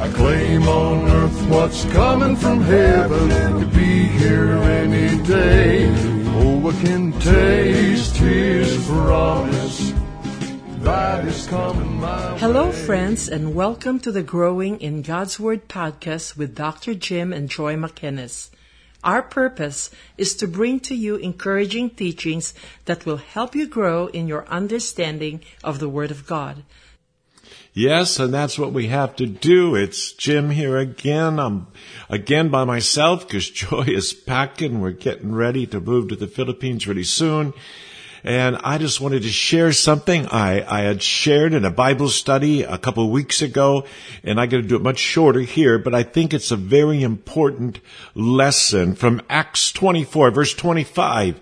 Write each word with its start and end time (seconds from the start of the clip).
I 0.00 0.08
claim 0.08 0.66
on 0.66 1.10
earth 1.10 1.48
what's 1.50 1.84
coming 1.92 2.34
from 2.34 2.62
heaven 2.62 3.28
could 3.58 3.70
be 3.74 4.04
here 4.04 4.48
any 4.48 5.22
day. 5.24 5.92
Oh, 6.40 6.70
I 6.70 6.72
can 6.82 7.12
taste 7.20 8.16
his 8.16 8.82
promise. 8.86 9.92
That 10.78 11.28
is 11.28 11.46
coming 11.48 12.00
my 12.00 12.38
Hello, 12.38 12.72
friends, 12.72 13.28
and 13.28 13.54
welcome 13.54 14.00
to 14.00 14.10
the 14.10 14.22
Growing 14.22 14.80
in 14.80 15.02
God's 15.02 15.38
Word 15.38 15.68
podcast 15.68 16.34
with 16.34 16.54
Dr. 16.54 16.94
Jim 16.94 17.34
and 17.34 17.50
Joy 17.50 17.76
McInnes. 17.76 18.48
Our 19.04 19.20
purpose 19.20 19.90
is 20.16 20.34
to 20.36 20.48
bring 20.48 20.80
to 20.80 20.94
you 20.94 21.16
encouraging 21.16 21.90
teachings 21.90 22.54
that 22.86 23.04
will 23.04 23.18
help 23.18 23.54
you 23.54 23.66
grow 23.66 24.06
in 24.06 24.28
your 24.28 24.48
understanding 24.48 25.42
of 25.62 25.78
the 25.78 25.90
Word 25.90 26.10
of 26.10 26.26
God. 26.26 26.62
Yes, 27.72 28.18
and 28.18 28.34
that's 28.34 28.58
what 28.58 28.72
we 28.72 28.88
have 28.88 29.14
to 29.16 29.26
do. 29.26 29.76
It's 29.76 30.10
Jim 30.12 30.50
here 30.50 30.76
again. 30.76 31.38
I'm 31.38 31.68
again 32.08 32.48
by 32.48 32.64
myself 32.64 33.28
because 33.28 33.48
Joy 33.50 33.84
is 33.86 34.12
packing. 34.12 34.80
We're 34.80 34.90
getting 34.90 35.32
ready 35.32 35.68
to 35.68 35.80
move 35.80 36.08
to 36.08 36.16
the 36.16 36.26
Philippines 36.26 36.88
really 36.88 37.04
soon. 37.04 37.52
And 38.24 38.58
I 38.64 38.76
just 38.78 39.00
wanted 39.00 39.22
to 39.22 39.28
share 39.28 39.72
something 39.72 40.26
I, 40.26 40.64
I 40.68 40.80
had 40.82 41.00
shared 41.00 41.54
in 41.54 41.64
a 41.64 41.70
Bible 41.70 42.08
study 42.08 42.64
a 42.64 42.76
couple 42.76 43.04
of 43.04 43.10
weeks 43.10 43.40
ago, 43.40 43.86
and 44.24 44.40
I'm 44.40 44.48
going 44.48 44.64
to 44.64 44.68
do 44.68 44.76
it 44.76 44.82
much 44.82 44.98
shorter 44.98 45.40
here, 45.40 45.78
but 45.78 45.94
I 45.94 46.02
think 46.02 46.34
it's 46.34 46.50
a 46.50 46.56
very 46.56 47.02
important 47.02 47.78
lesson 48.14 48.96
from 48.96 49.22
Acts 49.30 49.70
24, 49.72 50.32
verse 50.32 50.54
25. 50.54 51.40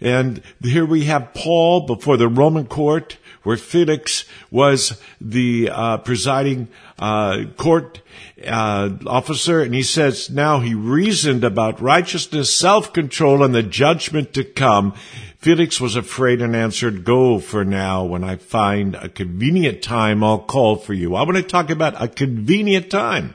And 0.00 0.42
here 0.62 0.86
we 0.86 1.04
have 1.04 1.34
Paul 1.34 1.86
before 1.86 2.16
the 2.16 2.28
Roman 2.28 2.66
court 2.66 3.18
where 3.42 3.56
Felix 3.56 4.24
was 4.50 5.00
the 5.20 5.70
uh, 5.72 5.98
presiding 5.98 6.68
uh, 6.98 7.44
court 7.56 8.00
uh, 8.46 8.90
officer, 9.06 9.60
and 9.60 9.74
he 9.74 9.82
says 9.82 10.30
now 10.30 10.60
he 10.60 10.74
reasoned 10.74 11.44
about 11.44 11.80
righteousness, 11.80 12.54
self-control, 12.54 13.42
and 13.42 13.54
the 13.54 13.62
judgment 13.62 14.34
to 14.34 14.44
come. 14.44 14.94
Felix 15.38 15.80
was 15.80 15.94
afraid 15.94 16.42
and 16.42 16.56
answered, 16.56 17.04
Go 17.04 17.38
for 17.38 17.64
now. 17.64 18.04
When 18.04 18.24
I 18.24 18.36
find 18.36 18.96
a 18.96 19.08
convenient 19.08 19.82
time, 19.82 20.24
I'll 20.24 20.40
call 20.40 20.76
for 20.76 20.94
you. 20.94 21.14
I 21.14 21.22
want 21.22 21.36
to 21.36 21.42
talk 21.42 21.70
about 21.70 22.00
a 22.02 22.08
convenient 22.08 22.90
time. 22.90 23.34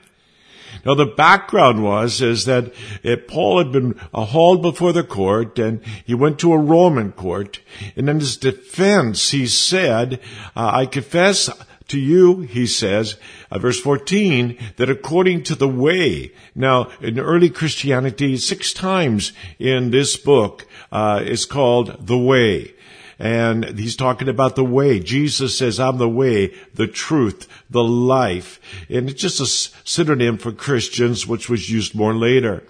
Now 0.86 0.96
the 0.96 1.06
background 1.06 1.84
was 1.84 2.22
is 2.22 2.46
that 2.46 2.74
Paul 3.28 3.60
had 3.60 3.72
been 3.72 4.00
uh, 4.14 4.26
hauled 4.26 4.62
before 4.62 4.92
the 4.92 5.04
court 5.04 5.58
and 5.58 5.82
he 6.06 6.14
went 6.14 6.40
to 6.40 6.54
a 6.54 6.58
Roman 6.58 7.12
court 7.12 7.60
and 7.96 8.10
in 8.10 8.20
his 8.20 8.38
defense 8.38 9.32
he 9.32 9.48
said, 9.48 10.20
uh, 10.56 10.72
I 10.74 10.86
confess 10.86 11.50
to 11.90 12.00
you, 12.00 12.42
he 12.42 12.66
says, 12.66 13.18
uh, 13.52 13.60
verse 13.60 13.80
14, 13.80 14.58
that 14.78 14.90
according 14.90 15.44
to 15.44 15.56
the 15.56 15.68
way, 15.68 16.32
now 16.56 16.90
in 17.02 17.20
early 17.20 17.50
Christianity, 17.50 18.38
six 18.38 18.74
times 18.74 19.32
in 19.60 19.92
this 19.92 20.18
book 20.18 20.66
uh, 20.92 21.22
is 21.24 21.46
called 21.46 22.08
the 22.08 22.18
way. 22.18 22.74
And 23.20 23.78
he's 23.78 23.96
talking 23.96 24.28
about 24.28 24.56
the 24.56 24.64
way. 24.64 25.00
Jesus 25.00 25.58
says, 25.58 25.80
I'm 25.80 25.98
the 25.98 26.10
way, 26.10 26.54
the 26.74 26.88
truth, 26.88 27.48
the 27.70 27.84
life. 27.84 28.60
And 28.90 29.10
it's 29.10 29.22
just 29.22 29.40
a 29.40 29.46
synonym 29.88 30.38
for 30.38 30.52
Christians, 30.52 31.28
which 31.28 31.50
was 31.50 31.70
used 31.70 31.96
more 31.96 32.14
later. 32.14 32.64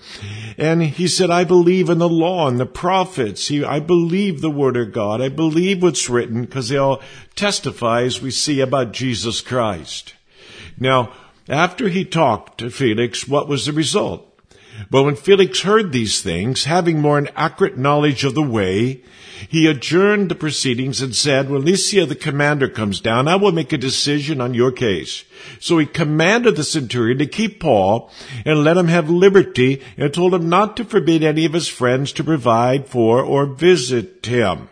And 0.57 0.83
he 0.83 1.07
said, 1.07 1.29
I 1.29 1.43
believe 1.43 1.89
in 1.89 1.99
the 1.99 2.09
law 2.09 2.47
and 2.47 2.59
the 2.59 2.65
prophets. 2.65 3.47
He, 3.47 3.63
I 3.63 3.79
believe 3.79 4.41
the 4.41 4.49
word 4.49 4.77
of 4.77 4.91
God. 4.91 5.21
I 5.21 5.29
believe 5.29 5.81
what's 5.81 6.09
written 6.09 6.41
because 6.41 6.69
they 6.69 6.77
all 6.77 7.01
testify 7.35 8.03
as 8.03 8.21
we 8.21 8.31
see 8.31 8.59
about 8.59 8.91
Jesus 8.91 9.41
Christ. 9.41 10.13
Now, 10.77 11.13
after 11.47 11.89
he 11.89 12.05
talked 12.05 12.59
to 12.59 12.69
Felix, 12.69 13.27
what 13.27 13.47
was 13.47 13.65
the 13.65 13.73
result? 13.73 14.32
But 14.89 15.03
when 15.03 15.15
Felix 15.15 15.61
heard 15.61 15.91
these 15.91 16.21
things, 16.21 16.65
having 16.65 17.01
more 17.01 17.17
an 17.17 17.29
accurate 17.35 17.77
knowledge 17.77 18.23
of 18.23 18.35
the 18.35 18.43
way, 18.43 19.01
he 19.49 19.67
adjourned 19.67 20.29
the 20.29 20.35
proceedings 20.35 21.01
and 21.01 21.15
said, 21.15 21.49
when 21.49 21.65
Lysias 21.65 22.09
the 22.09 22.15
commander 22.15 22.69
comes 22.69 22.99
down, 22.99 23.27
I 23.27 23.35
will 23.35 23.51
make 23.51 23.73
a 23.73 23.77
decision 23.77 24.39
on 24.41 24.53
your 24.53 24.71
case. 24.71 25.25
So 25.59 25.77
he 25.77 25.85
commanded 25.85 26.55
the 26.55 26.63
centurion 26.63 27.17
to 27.17 27.25
keep 27.25 27.59
Paul 27.59 28.11
and 28.45 28.63
let 28.63 28.77
him 28.77 28.87
have 28.87 29.09
liberty 29.09 29.81
and 29.97 30.13
told 30.13 30.33
him 30.33 30.49
not 30.49 30.77
to 30.77 30.85
forbid 30.85 31.23
any 31.23 31.45
of 31.45 31.53
his 31.53 31.67
friends 31.67 32.11
to 32.13 32.23
provide 32.23 32.87
for 32.87 33.21
or 33.21 33.45
visit 33.45 34.25
him. 34.25 34.69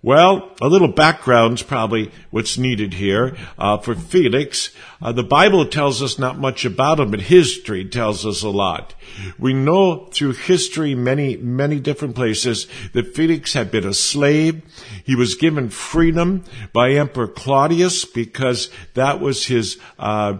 Well, 0.00 0.52
a 0.62 0.68
little 0.68 0.92
background's 0.92 1.64
probably 1.64 2.12
what's 2.30 2.56
needed 2.56 2.94
here 2.94 3.36
uh, 3.58 3.78
for 3.78 3.96
Felix. 3.96 4.70
Uh, 5.02 5.10
the 5.10 5.24
Bible 5.24 5.66
tells 5.66 6.00
us 6.00 6.20
not 6.20 6.38
much 6.38 6.64
about 6.64 7.00
him, 7.00 7.10
but 7.10 7.22
history 7.22 7.84
tells 7.84 8.24
us 8.24 8.44
a 8.44 8.48
lot. 8.48 8.94
We 9.40 9.54
know 9.54 10.06
through 10.12 10.34
history, 10.34 10.94
many, 10.94 11.36
many 11.36 11.80
different 11.80 12.14
places, 12.14 12.68
that 12.92 13.16
Felix 13.16 13.54
had 13.54 13.72
been 13.72 13.86
a 13.86 13.92
slave. 13.92 14.62
He 15.02 15.16
was 15.16 15.34
given 15.34 15.68
freedom 15.68 16.44
by 16.72 16.92
Emperor 16.92 17.26
Claudius 17.26 18.04
because 18.04 18.70
that 18.94 19.18
was 19.18 19.46
his 19.46 19.78
uh, 19.98 20.38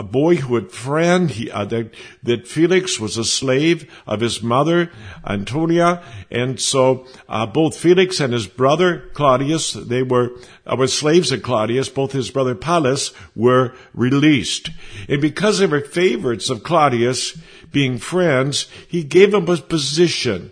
a 0.00 0.02
boyhood 0.02 0.72
friend. 0.72 1.30
He, 1.30 1.50
uh, 1.50 1.66
that, 1.66 1.90
that 2.22 2.48
Felix 2.48 2.98
was 2.98 3.18
a 3.18 3.24
slave 3.24 3.86
of 4.06 4.20
his 4.20 4.42
mother, 4.42 4.90
Antonia, 5.26 6.02
and 6.30 6.58
so 6.58 7.06
uh, 7.28 7.44
both 7.44 7.76
Felix 7.76 8.18
and 8.18 8.32
his 8.32 8.46
brother 8.46 9.10
Claudius, 9.12 9.74
they 9.74 10.02
were 10.02 10.30
uh, 10.66 10.76
were 10.76 10.86
slaves 10.86 11.32
of 11.32 11.42
Claudius. 11.42 11.90
Both 11.90 12.12
his 12.12 12.30
brother 12.30 12.54
Pallas 12.54 13.12
were 13.36 13.74
released, 13.92 14.70
and 15.06 15.20
because 15.20 15.58
they 15.58 15.66
were 15.66 15.82
favorites 15.82 16.48
of 16.48 16.62
Claudius, 16.62 17.36
being 17.70 17.98
friends, 17.98 18.68
he 18.88 19.04
gave 19.04 19.32
them 19.32 19.48
a 19.48 19.56
position. 19.58 20.50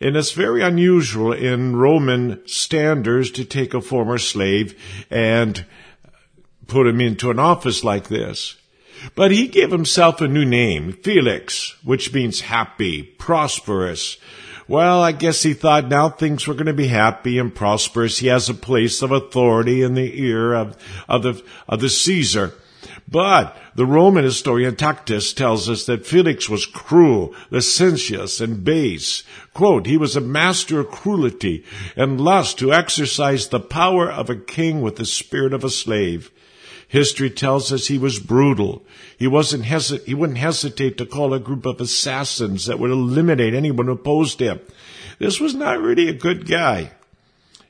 And 0.00 0.16
it's 0.16 0.32
very 0.32 0.62
unusual 0.62 1.32
in 1.32 1.74
Roman 1.74 2.46
standards 2.46 3.32
to 3.32 3.44
take 3.44 3.74
a 3.74 3.80
former 3.80 4.18
slave 4.18 4.78
and 5.10 5.64
put 6.68 6.86
him 6.86 7.00
into 7.00 7.30
an 7.30 7.40
office 7.40 7.82
like 7.82 8.08
this. 8.08 8.56
But 9.14 9.30
he 9.30 9.48
gave 9.48 9.70
himself 9.70 10.20
a 10.20 10.28
new 10.28 10.44
name, 10.44 10.92
Felix, 10.92 11.74
which 11.84 12.12
means 12.12 12.42
happy, 12.42 13.02
prosperous. 13.02 14.16
Well, 14.66 15.02
I 15.02 15.12
guess 15.12 15.42
he 15.42 15.52
thought 15.52 15.88
now 15.88 16.08
things 16.08 16.46
were 16.46 16.54
going 16.54 16.66
to 16.66 16.72
be 16.72 16.86
happy 16.86 17.38
and 17.38 17.54
prosperous. 17.54 18.18
He 18.18 18.28
has 18.28 18.48
a 18.48 18.54
place 18.54 19.02
of 19.02 19.12
authority 19.12 19.82
in 19.82 19.94
the 19.94 20.20
ear 20.20 20.54
of, 20.54 20.76
of 21.08 21.22
the, 21.22 21.42
of 21.68 21.80
the 21.80 21.90
Caesar. 21.90 22.54
But 23.06 23.56
the 23.74 23.84
Roman 23.84 24.24
historian 24.24 24.76
Tacitus 24.76 25.34
tells 25.34 25.68
us 25.68 25.84
that 25.86 26.06
Felix 26.06 26.48
was 26.48 26.64
cruel, 26.64 27.34
licentious, 27.50 28.40
and 28.40 28.64
base. 28.64 29.22
Quote, 29.52 29.86
he 29.86 29.96
was 29.96 30.16
a 30.16 30.20
master 30.20 30.80
of 30.80 30.90
cruelty 30.90 31.64
and 31.96 32.20
lust 32.20 32.60
who 32.60 32.72
exercised 32.72 33.50
the 33.50 33.60
power 33.60 34.10
of 34.10 34.30
a 34.30 34.36
king 34.36 34.80
with 34.80 34.96
the 34.96 35.04
spirit 35.04 35.52
of 35.52 35.64
a 35.64 35.70
slave. 35.70 36.30
History 36.94 37.28
tells 37.28 37.72
us 37.72 37.88
he 37.88 37.98
was 37.98 38.20
brutal. 38.20 38.84
He 39.18 39.26
wasn't 39.26 39.64
hesi- 39.64 40.04
he 40.04 40.14
wouldn't 40.14 40.38
hesitate 40.38 40.96
to 40.98 41.04
call 41.04 41.34
a 41.34 41.40
group 41.40 41.66
of 41.66 41.80
assassins 41.80 42.66
that 42.66 42.78
would 42.78 42.92
eliminate 42.92 43.52
anyone 43.52 43.88
opposed 43.88 44.38
him. 44.38 44.60
This 45.18 45.40
was 45.40 45.56
not 45.56 45.80
really 45.80 46.08
a 46.08 46.12
good 46.12 46.46
guy. 46.46 46.92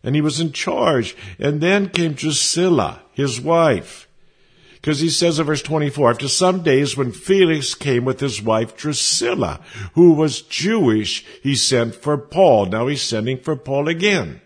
And 0.02 0.14
he 0.14 0.20
was 0.20 0.40
in 0.40 0.52
charge. 0.52 1.16
And 1.38 1.62
then 1.62 1.88
came 1.88 2.12
Drusilla, 2.12 3.00
his 3.14 3.40
wife. 3.40 4.06
Because 4.74 5.00
he 5.00 5.08
says 5.08 5.38
in 5.38 5.46
verse 5.46 5.62
24, 5.62 6.10
after 6.10 6.28
some 6.28 6.62
days 6.62 6.94
when 6.94 7.10
Felix 7.10 7.74
came 7.74 8.04
with 8.04 8.20
his 8.20 8.42
wife 8.42 8.76
Drusilla, 8.76 9.60
who 9.94 10.12
was 10.12 10.42
Jewish, 10.42 11.24
he 11.42 11.54
sent 11.54 11.94
for 11.94 12.18
Paul. 12.18 12.66
Now 12.66 12.88
he's 12.88 13.00
sending 13.00 13.38
for 13.38 13.56
Paul 13.56 13.88
again. 13.88 14.42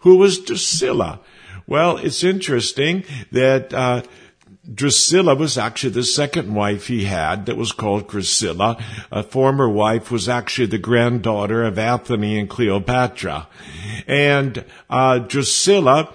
Who 0.00 0.16
was 0.16 0.40
Drusilla? 0.40 1.20
Well, 1.66 1.96
it's 1.96 2.22
interesting 2.22 3.04
that 3.32 3.74
uh, 3.74 4.02
Drusilla 4.72 5.34
was 5.34 5.58
actually 5.58 5.90
the 5.90 6.04
second 6.04 6.54
wife 6.54 6.86
he 6.86 7.04
had 7.04 7.46
that 7.46 7.56
was 7.56 7.72
called 7.72 8.08
Drusilla. 8.08 8.82
A 9.10 9.24
former 9.24 9.68
wife 9.68 10.10
was 10.10 10.28
actually 10.28 10.66
the 10.66 10.78
granddaughter 10.78 11.64
of 11.64 11.78
Antony 11.78 12.38
and 12.38 12.48
Cleopatra. 12.48 13.48
And 14.06 14.64
uh, 14.88 15.18
Drusilla, 15.18 16.12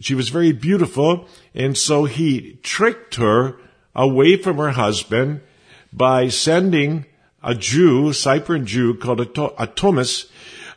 she 0.00 0.14
was 0.14 0.30
very 0.30 0.52
beautiful, 0.52 1.28
and 1.54 1.78
so 1.78 2.04
he 2.04 2.58
tricked 2.64 3.16
her 3.16 3.56
away 3.94 4.36
from 4.36 4.56
her 4.56 4.70
husband 4.70 5.42
by 5.92 6.28
sending 6.28 7.04
a 7.42 7.54
Jew, 7.54 8.08
a 8.08 8.14
Cyprian 8.14 8.66
Jew 8.66 8.94
called 8.94 9.36
Thomas, 9.76 10.26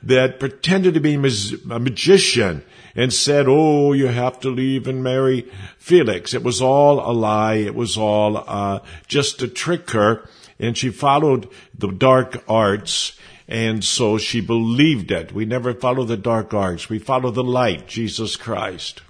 that 0.03 0.39
pretended 0.39 0.93
to 0.95 0.99
be 0.99 1.15
a 1.15 1.79
magician 1.79 2.63
and 2.95 3.13
said, 3.13 3.45
Oh, 3.47 3.93
you 3.93 4.07
have 4.07 4.39
to 4.41 4.49
leave 4.49 4.87
and 4.87 5.03
marry 5.03 5.49
Felix. 5.77 6.33
It 6.33 6.43
was 6.43 6.61
all 6.61 6.99
a 6.99 7.13
lie. 7.13 7.55
It 7.55 7.75
was 7.75 7.97
all 7.97 8.37
uh, 8.37 8.79
just 9.07 9.39
to 9.39 9.47
trick 9.47 9.91
her. 9.91 10.27
And 10.59 10.77
she 10.77 10.89
followed 10.89 11.49
the 11.77 11.91
dark 11.91 12.43
arts. 12.47 13.17
And 13.47 13.83
so 13.83 14.17
she 14.17 14.39
believed 14.39 15.11
it. 15.11 15.33
We 15.33 15.45
never 15.45 15.73
follow 15.73 16.05
the 16.05 16.17
dark 16.17 16.53
arts. 16.53 16.89
We 16.89 16.99
follow 16.99 17.31
the 17.31 17.43
light, 17.43 17.87
Jesus 17.87 18.35
Christ. 18.35 19.01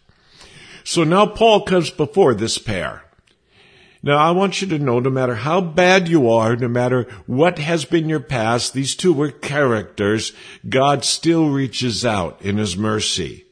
So 0.83 1.03
now 1.03 1.27
Paul 1.27 1.63
comes 1.63 1.89
before 1.89 2.33
this 2.33 2.57
pair. 2.57 3.03
Now, 4.03 4.17
I 4.17 4.31
want 4.31 4.61
you 4.61 4.67
to 4.69 4.79
know 4.79 4.99
no 4.99 5.11
matter 5.11 5.35
how 5.35 5.61
bad 5.61 6.07
you 6.07 6.27
are, 6.27 6.55
no 6.55 6.67
matter 6.67 7.03
what 7.27 7.59
has 7.59 7.85
been 7.85 8.09
your 8.09 8.19
past, 8.19 8.73
these 8.73 8.95
two 8.95 9.13
were 9.13 9.29
characters, 9.29 10.33
God 10.67 11.05
still 11.05 11.49
reaches 11.49 12.03
out 12.03 12.41
in 12.41 12.57
His 12.57 12.75
mercy. 12.75 13.45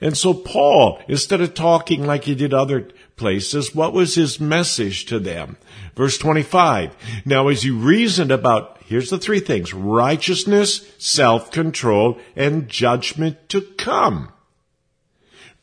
And 0.00 0.16
so 0.16 0.34
Paul, 0.34 1.00
instead 1.08 1.40
of 1.40 1.54
talking 1.54 2.04
like 2.04 2.24
he 2.24 2.34
did 2.34 2.54
other 2.54 2.88
places, 3.16 3.74
what 3.74 3.92
was 3.92 4.14
his 4.14 4.40
message 4.40 5.06
to 5.06 5.18
them? 5.18 5.56
Verse 5.94 6.18
25. 6.18 6.94
Now 7.24 7.48
as 7.48 7.62
he 7.62 7.70
reasoned 7.70 8.30
about, 8.30 8.78
here's 8.84 9.10
the 9.10 9.18
three 9.18 9.40
things, 9.40 9.74
righteousness, 9.74 10.90
self-control, 10.98 12.18
and 12.36 12.68
judgment 12.68 13.48
to 13.50 13.60
come. 13.60 14.32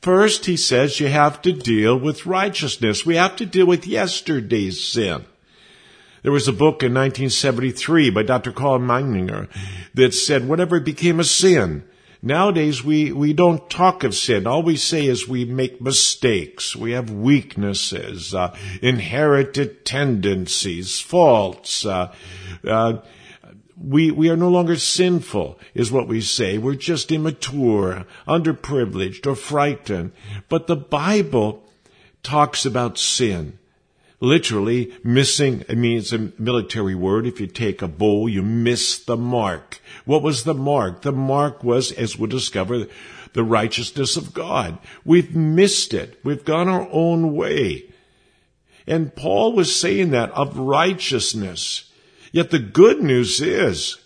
First, 0.01 0.45
he 0.45 0.55
says 0.55 0.99
you 0.99 1.07
have 1.07 1.41
to 1.41 1.51
deal 1.51 1.97
with 1.97 2.27
righteousness. 2.27 3.05
We 3.05 3.15
have 3.15 3.35
to 3.37 3.45
deal 3.45 3.65
with 3.65 3.87
yesterday's 3.87 4.83
sin. 4.83 5.25
There 6.21 6.31
was 6.31 6.47
a 6.47 6.53
book 6.53 6.83
in 6.83 6.93
1973 6.93 8.09
by 8.11 8.23
Dr. 8.23 8.51
Karl 8.51 8.79
Menninger 8.79 9.47
that 9.93 10.13
said 10.13 10.47
whatever 10.47 10.79
became 10.79 11.19
a 11.19 11.23
sin. 11.23 11.83
Nowadays 12.25 12.83
we, 12.83 13.11
we 13.11 13.33
don't 13.33 13.69
talk 13.69 14.03
of 14.03 14.15
sin. 14.15 14.47
All 14.47 14.63
we 14.63 14.77
say 14.77 15.05
is 15.05 15.27
we 15.27 15.45
make 15.45 15.79
mistakes. 15.79 16.75
We 16.75 16.93
have 16.93 17.11
weaknesses, 17.11 18.33
uh, 18.33 18.57
inherited 18.81 19.85
tendencies, 19.85 20.99
faults, 20.99 21.85
uh, 21.85 22.11
uh, 22.67 22.97
we, 23.77 24.09
we 24.09 24.29
are 24.29 24.37
no 24.37 24.49
longer 24.49 24.75
sinful, 24.75 25.59
is 25.75 25.91
what 25.91 26.07
we 26.07 26.21
say. 26.21 26.57
We're 26.57 26.75
just 26.75 27.11
immature, 27.11 28.07
underprivileged, 28.27 29.27
or 29.27 29.35
frightened. 29.35 30.13
But 30.49 30.65
the 30.65 30.77
Bible 30.77 31.63
talks 32.23 32.65
about 32.65 32.97
sin. 32.97 33.59
Literally, 34.25 34.91
missing, 35.03 35.63
it 35.69 35.77
means 35.77 36.11
a 36.11 36.31
military 36.39 36.95
word. 36.95 37.27
If 37.27 37.39
you 37.39 37.45
take 37.45 37.83
a 37.83 37.87
bow, 37.87 38.25
you 38.25 38.41
miss 38.41 38.97
the 38.97 39.15
mark. 39.15 39.79
What 40.03 40.23
was 40.23 40.45
the 40.45 40.55
mark? 40.55 41.03
The 41.03 41.11
mark 41.11 41.63
was, 41.63 41.91
as 41.91 42.17
we'll 42.17 42.31
discover, 42.31 42.87
the 43.33 43.43
righteousness 43.43 44.17
of 44.17 44.33
God. 44.33 44.79
We've 45.05 45.35
missed 45.35 45.93
it. 45.93 46.19
We've 46.23 46.43
gone 46.43 46.67
our 46.67 46.89
own 46.91 47.35
way. 47.35 47.93
And 48.87 49.15
Paul 49.15 49.53
was 49.53 49.79
saying 49.79 50.09
that 50.09 50.31
of 50.31 50.57
righteousness. 50.57 51.91
Yet 52.31 52.49
the 52.49 52.57
good 52.57 53.03
news 53.03 53.41
is 53.41 53.99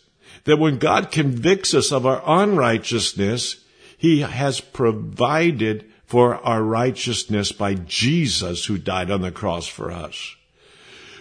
that 0.44 0.60
when 0.60 0.80
God 0.80 1.12
convicts 1.12 1.74
us 1.74 1.94
of 1.94 2.06
our 2.06 2.22
unrighteousness, 2.26 3.64
He 3.98 4.20
has 4.20 4.60
provided 4.60 5.90
for 6.10 6.38
our 6.44 6.64
righteousness 6.64 7.52
by 7.52 7.76
Jesus 7.76 8.66
who 8.66 8.80
died 8.80 9.12
on 9.12 9.22
the 9.22 9.32
cross 9.32 9.68
for 9.68 9.92
us. 9.92 10.36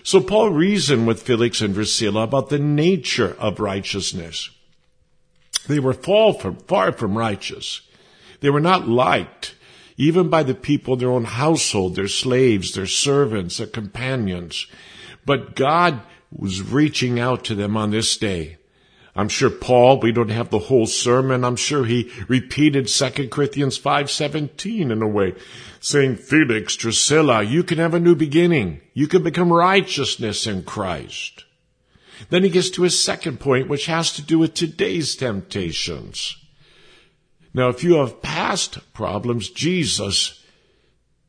So 0.03 0.19
Paul 0.19 0.49
reasoned 0.49 1.07
with 1.07 1.23
Felix 1.23 1.61
and 1.61 1.75
Drusilla 1.75 2.23
about 2.23 2.49
the 2.49 2.59
nature 2.59 3.37
of 3.39 3.61
righteousness. 3.61 4.49
They 5.67 5.79
were 5.79 5.93
far 5.93 6.33
from, 6.33 6.57
far 6.57 6.93
from 6.93 7.19
righteous. 7.19 7.83
They 8.41 8.49
were 8.49 8.63
not 8.63 8.89
liked, 8.89 9.55
even 9.99 10.31
by 10.31 10.43
the 10.43 10.55
people 10.55 10.95
in 10.95 11.01
their 11.01 11.11
own 11.11 11.25
household, 11.25 11.95
their 11.95 12.09
slaves, 12.09 12.73
their 12.73 12.87
servants, 12.87 13.59
their 13.59 13.67
companions. 13.67 14.67
But 15.27 15.55
God 15.55 16.01
was 16.33 16.63
reaching 16.63 17.21
out 17.21 17.45
to 17.45 17.55
them 17.55 17.77
on 17.77 17.91
this 17.91 18.17
day. 18.17 18.57
I'm 19.19 19.29
sure 19.29 19.51
Paul, 19.51 19.99
we 19.99 20.13
don't 20.13 20.29
have 20.29 20.51
the 20.51 20.61
whole 20.61 20.87
sermon. 20.87 21.45
I'm 21.45 21.57
sure 21.57 21.85
he 21.85 22.09
repeated 22.29 22.89
2 22.89 23.33
Corinthians 23.33 23.77
5:17 23.77 24.93
in 24.93 25.03
a 25.03 25.09
way, 25.09 25.35
saying, 25.81 26.19
"Felix, 26.19 26.77
Drusilla, 26.77 27.43
you 27.43 27.65
can 27.65 27.79
have 27.79 27.95
a 27.95 28.01
new 28.01 28.15
beginning. 28.15 28.81
You 28.95 29.09
can 29.09 29.25
become 29.25 29.53
righteousness 29.53 30.47
in 30.47 30.63
Christ." 30.63 31.45
Then 32.31 32.45
he 32.45 32.49
gets 32.49 32.71
to 32.71 32.83
his 32.83 33.01
second 33.01 33.41
point, 33.41 33.69
which 33.69 33.87
has 33.87 34.13
to 34.13 34.23
do 34.23 34.39
with 34.39 34.55
today's 34.55 35.17
temptations. 35.17 36.37
Now, 37.53 37.71
if 37.71 37.83
you 37.83 37.95
have 37.95 38.23
past 38.23 38.79
problems, 38.95 39.49
Jesus 39.49 40.38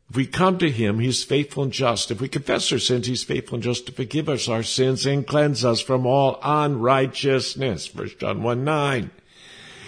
if 0.10 0.16
we 0.16 0.26
come 0.26 0.58
to 0.58 0.72
him, 0.72 1.00
he's 1.00 1.24
faithful 1.24 1.64
and 1.64 1.72
just. 1.72 2.10
If 2.10 2.20
we 2.20 2.28
confess 2.28 2.72
our 2.72 2.80
sins, 2.80 3.06
he's 3.06 3.24
faithful 3.24 3.56
and 3.56 3.64
just 3.64 3.86
to 3.86 3.92
forgive 3.92 4.28
us 4.28 4.48
our 4.48 4.64
sins 4.64 5.06
and 5.06 5.26
cleanse 5.26 5.64
us 5.64 5.82
from 5.82 6.08
all 6.08 6.40
unrighteousness. 6.42 7.94
1 7.94 8.12
John 8.20 8.42
1 8.42 8.64
9. 8.64 9.12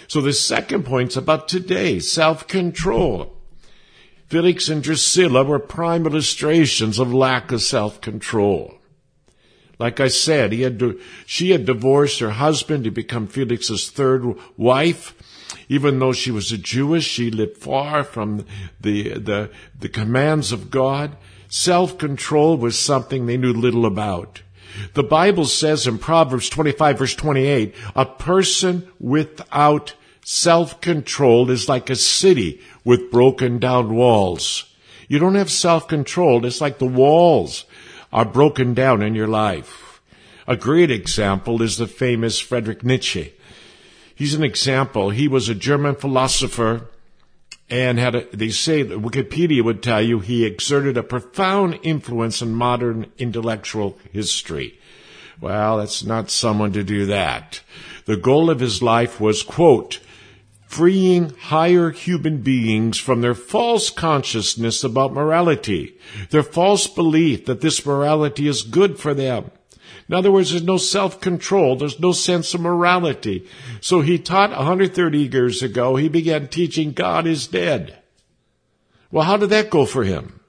So 0.08 0.22
the 0.22 0.34
second 0.34 0.86
point's 0.86 1.18
about 1.18 1.48
today, 1.48 2.00
self-control. 2.00 3.34
Felix 4.28 4.70
and 4.70 4.84
Drusilla 4.84 5.44
were 5.44 5.60
prime 5.60 6.06
illustrations 6.06 7.00
of 7.00 7.14
lack 7.14 7.52
of 7.52 7.62
self-control. 7.62 8.76
Like 9.80 10.00
I 10.00 10.10
said, 10.10 10.52
he 10.52 10.62
had 10.62 10.98
she 11.26 11.50
had 11.50 11.66
divorced 11.66 12.20
her 12.20 12.30
husband 12.30 12.84
to 12.84 12.92
become 12.92 13.26
Felix's 13.26 13.90
third 13.90 14.36
wife. 14.56 15.16
Even 15.70 16.00
though 16.00 16.14
she 16.14 16.32
was 16.32 16.52
a 16.52 16.58
Jewess, 16.58 17.04
she 17.04 17.32
lived 17.32 17.58
far 17.58 18.04
from 18.04 18.46
the, 18.80 19.14
the, 19.14 19.52
the 19.80 19.90
commands 19.90 20.52
of 20.52 20.72
God. 20.72 21.16
Self-control 21.50 22.58
was 22.58 22.78
something 22.78 23.26
they 23.26 23.38
knew 23.38 23.54
little 23.54 23.86
about. 23.86 24.42
The 24.94 25.04
Bible 25.04 25.46
says 25.46 25.86
in 25.86 25.98
Proverbs 25.98 26.50
25 26.50 26.98
verse 26.98 27.16
28, 27.16 27.76
a 27.96 28.06
person 28.06 28.88
without 29.00 29.94
self-control 30.24 31.50
is 31.50 31.68
like 31.68 31.90
a 31.90 31.96
city 31.96 32.62
with 32.84 33.12
broken 33.12 33.60
down 33.60 33.94
walls. 33.94 34.66
You 35.08 35.20
don't 35.20 35.36
have 35.36 35.52
self-control. 35.52 36.46
It's 36.46 36.62
like 36.62 36.78
the 36.78 36.86
walls 36.86 37.66
are 38.14 38.26
broken 38.26 38.74
down 38.74 39.02
in 39.02 39.16
your 39.16 39.28
life. 39.28 40.02
A 40.48 40.56
great 40.56 40.92
example 40.92 41.62
is 41.62 41.78
the 41.78 41.88
famous 41.88 42.40
Friedrich 42.40 42.84
Nietzsche. 42.84 43.34
He's 44.22 44.36
an 44.36 44.44
example. 44.44 45.10
He 45.10 45.28
was 45.28 45.50
a 45.50 45.56
German 45.56 45.96
philosopher 45.96 46.90
and 47.72 47.98
had 47.98 48.14
a, 48.14 48.28
they 48.32 48.50
say 48.50 48.84
that 48.84 49.02
Wikipedia 49.02 49.64
would 49.64 49.82
tell 49.82 50.00
you 50.00 50.20
he 50.20 50.46
exerted 50.46 50.96
a 50.96 51.02
profound 51.02 51.80
influence 51.82 52.40
in 52.40 52.54
modern 52.54 53.12
intellectual 53.18 53.98
history. 54.12 54.80
Well, 55.40 55.80
that's 55.80 56.04
not 56.04 56.30
someone 56.30 56.72
to 56.74 56.84
do 56.84 57.08
that. 57.08 57.62
The 58.06 58.16
goal 58.16 58.52
of 58.52 58.60
his 58.60 58.84
life 58.84 59.20
was, 59.20 59.42
quote, 59.42 60.00
freeing 60.68 61.32
higher 61.32 61.90
human 61.90 62.44
beings 62.44 63.00
from 63.00 63.22
their 63.22 63.34
false 63.34 63.90
consciousness 63.90 64.84
about 64.84 65.14
morality, 65.14 65.96
their 66.30 66.44
false 66.44 66.86
belief 66.86 67.48
that 67.48 67.62
this 67.62 67.84
morality 67.88 68.48
is 68.48 68.62
good 68.62 69.00
for 69.00 69.16
them. 69.16 69.50
In 70.08 70.16
other 70.16 70.32
words, 70.32 70.52
there's 70.52 70.64
no 70.64 70.78
self-control. 70.78 71.78
There's 71.78 72.00
no 72.00 72.12
sense 72.12 72.54
of 72.54 72.62
morality. 72.62 73.48
So 73.80 74.02
he 74.02 74.18
taught 74.18 74.52
130 74.52 75.18
years 75.18 75.64
ago, 75.64 75.96
he 75.96 76.10
began 76.10 76.48
teaching 76.48 76.92
God 76.92 77.28
is 77.28 77.48
dead. 77.48 77.98
Well, 79.12 79.26
how 79.26 79.38
did 79.38 79.50
that 79.50 79.70
go 79.70 79.86
for 79.86 80.04
him? 80.04 80.40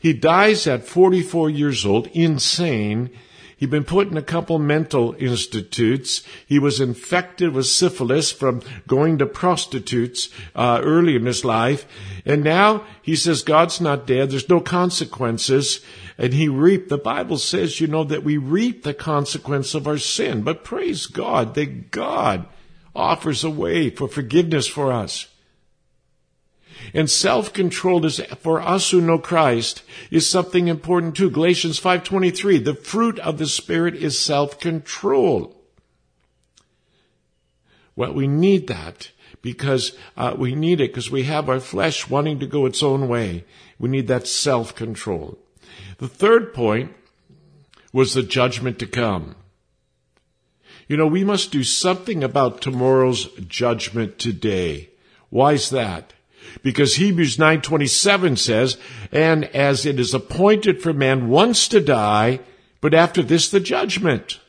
He 0.00 0.14
dies 0.14 0.66
at 0.66 0.86
44 0.86 1.50
years 1.50 1.84
old, 1.84 2.06
insane. 2.08 3.10
He'd 3.58 3.68
been 3.68 3.84
put 3.84 4.08
in 4.08 4.16
a 4.16 4.22
couple 4.22 4.58
mental 4.58 5.14
institutes. 5.18 6.22
He 6.46 6.58
was 6.58 6.80
infected 6.80 7.52
with 7.52 7.66
syphilis 7.66 8.32
from 8.32 8.62
going 8.88 9.18
to 9.18 9.26
prostitutes 9.26 10.30
uh, 10.54 10.80
early 10.82 11.14
in 11.14 11.26
his 11.26 11.44
life. 11.44 11.86
And 12.24 12.42
now 12.42 12.84
he 13.02 13.14
says 13.14 13.42
God's 13.42 13.78
not 13.78 14.06
dead. 14.06 14.30
There's 14.30 14.48
no 14.48 14.60
consequences 14.60 15.80
and 16.20 16.34
he 16.34 16.48
reaped. 16.48 16.90
The 16.90 16.98
Bible 16.98 17.38
says, 17.38 17.80
you 17.80 17.86
know, 17.86 18.04
that 18.04 18.22
we 18.22 18.36
reap 18.36 18.82
the 18.82 18.92
consequence 18.92 19.74
of 19.74 19.88
our 19.88 19.96
sin. 19.96 20.42
But 20.42 20.64
praise 20.64 21.06
God 21.06 21.54
that 21.54 21.90
God 21.90 22.46
offers 22.94 23.42
a 23.42 23.48
way 23.48 23.88
for 23.88 24.06
forgiveness 24.06 24.68
for 24.68 24.92
us. 24.92 25.28
And 26.92 27.08
self-control 27.08 28.04
is, 28.04 28.20
for 28.40 28.60
us 28.60 28.90
who 28.90 29.00
know 29.00 29.18
Christ, 29.18 29.82
is 30.10 30.28
something 30.28 30.68
important 30.68 31.16
too. 31.16 31.30
Galatians 31.30 31.80
5.23, 31.80 32.64
the 32.66 32.74
fruit 32.74 33.18
of 33.20 33.38
the 33.38 33.46
Spirit 33.46 33.94
is 33.94 34.20
self-control. 34.20 35.56
Well, 37.96 38.12
we 38.12 38.28
need 38.28 38.66
that 38.66 39.10
because 39.40 39.96
uh, 40.18 40.34
we 40.36 40.54
need 40.54 40.82
it 40.82 40.90
because 40.90 41.10
we 41.10 41.22
have 41.22 41.48
our 41.48 41.60
flesh 41.60 42.10
wanting 42.10 42.40
to 42.40 42.46
go 42.46 42.66
its 42.66 42.82
own 42.82 43.08
way. 43.08 43.46
We 43.78 43.88
need 43.88 44.06
that 44.08 44.26
self-control. 44.26 45.38
The 46.00 46.08
third 46.08 46.54
point 46.54 46.94
was 47.92 48.14
the 48.14 48.22
judgment 48.22 48.78
to 48.78 48.86
come. 48.86 49.36
You 50.88 50.96
know, 50.96 51.06
we 51.06 51.24
must 51.24 51.52
do 51.52 51.62
something 51.62 52.24
about 52.24 52.62
tomorrow's 52.62 53.26
judgment 53.46 54.18
today. 54.18 54.88
Why 55.28 55.52
is 55.52 55.68
that? 55.70 56.14
Because 56.62 56.96
Hebrews 56.96 57.38
9:27 57.38 58.36
says, 58.36 58.78
"And 59.12 59.44
as 59.54 59.84
it 59.84 60.00
is 60.00 60.14
appointed 60.14 60.82
for 60.82 60.94
man 60.94 61.28
once 61.28 61.68
to 61.68 61.80
die, 61.80 62.40
but 62.80 62.94
after 62.94 63.22
this 63.22 63.50
the 63.50 63.60
judgment." 63.60 64.40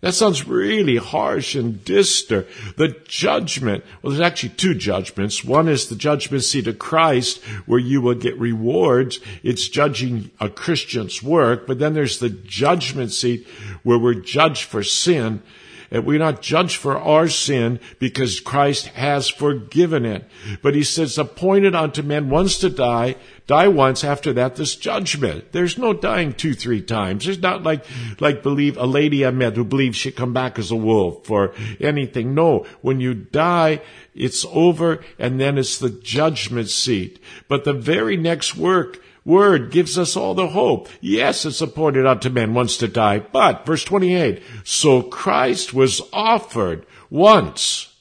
That 0.00 0.14
sounds 0.14 0.46
really 0.46 0.96
harsh 0.96 1.56
and 1.56 1.84
distant. 1.84 2.46
The 2.76 2.96
judgment, 3.08 3.84
well, 4.00 4.12
there's 4.12 4.20
actually 4.20 4.50
two 4.50 4.74
judgments. 4.74 5.42
One 5.42 5.68
is 5.68 5.88
the 5.88 5.96
judgment 5.96 6.44
seat 6.44 6.68
of 6.68 6.78
Christ, 6.78 7.42
where 7.66 7.80
you 7.80 8.00
will 8.00 8.14
get 8.14 8.38
rewards. 8.38 9.18
It's 9.42 9.68
judging 9.68 10.30
a 10.38 10.48
Christian's 10.48 11.20
work. 11.20 11.66
But 11.66 11.80
then 11.80 11.94
there's 11.94 12.20
the 12.20 12.30
judgment 12.30 13.12
seat, 13.12 13.48
where 13.82 13.98
we're 13.98 14.14
judged 14.14 14.64
for 14.64 14.84
sin. 14.84 15.42
And 15.90 16.04
we're 16.04 16.18
not 16.18 16.42
judged 16.42 16.76
for 16.76 16.98
our 16.98 17.28
sin 17.28 17.80
because 17.98 18.40
Christ 18.40 18.88
has 18.88 19.28
forgiven 19.28 20.04
it. 20.04 20.24
But 20.62 20.74
he 20.74 20.84
says, 20.84 21.16
appointed 21.16 21.74
unto 21.74 22.02
men 22.02 22.28
once 22.28 22.58
to 22.58 22.68
die, 22.68 23.16
die 23.46 23.68
once, 23.68 24.04
after 24.04 24.32
that 24.34 24.56
this 24.56 24.76
judgment. 24.76 25.52
There's 25.52 25.78
no 25.78 25.94
dying 25.94 26.34
two, 26.34 26.52
three 26.52 26.82
times. 26.82 27.24
There's 27.24 27.40
not 27.40 27.62
like, 27.62 27.86
like 28.20 28.42
believe 28.42 28.76
a 28.76 28.84
lady 28.84 29.24
I 29.24 29.30
met 29.30 29.56
who 29.56 29.64
believes 29.64 29.96
she 29.96 30.10
come 30.10 30.34
back 30.34 30.58
as 30.58 30.70
a 30.70 30.76
wolf 30.76 31.30
or 31.30 31.54
anything. 31.80 32.34
No, 32.34 32.66
when 32.82 33.00
you 33.00 33.14
die, 33.14 33.80
it's 34.14 34.44
over 34.52 35.02
and 35.18 35.40
then 35.40 35.56
it's 35.56 35.78
the 35.78 35.90
judgment 35.90 36.68
seat. 36.68 37.18
But 37.48 37.64
the 37.64 37.72
very 37.72 38.18
next 38.18 38.56
work, 38.56 39.00
word 39.24 39.70
gives 39.70 39.98
us 39.98 40.16
all 40.16 40.34
the 40.34 40.48
hope. 40.48 40.88
Yes, 41.00 41.44
it's 41.44 41.60
appointed 41.60 42.06
unto 42.06 42.30
men 42.30 42.54
once 42.54 42.76
to 42.78 42.88
die, 42.88 43.18
but, 43.18 43.66
verse 43.66 43.84
28, 43.84 44.42
so 44.64 45.02
Christ 45.02 45.74
was 45.74 46.00
offered 46.12 46.86
once 47.10 47.94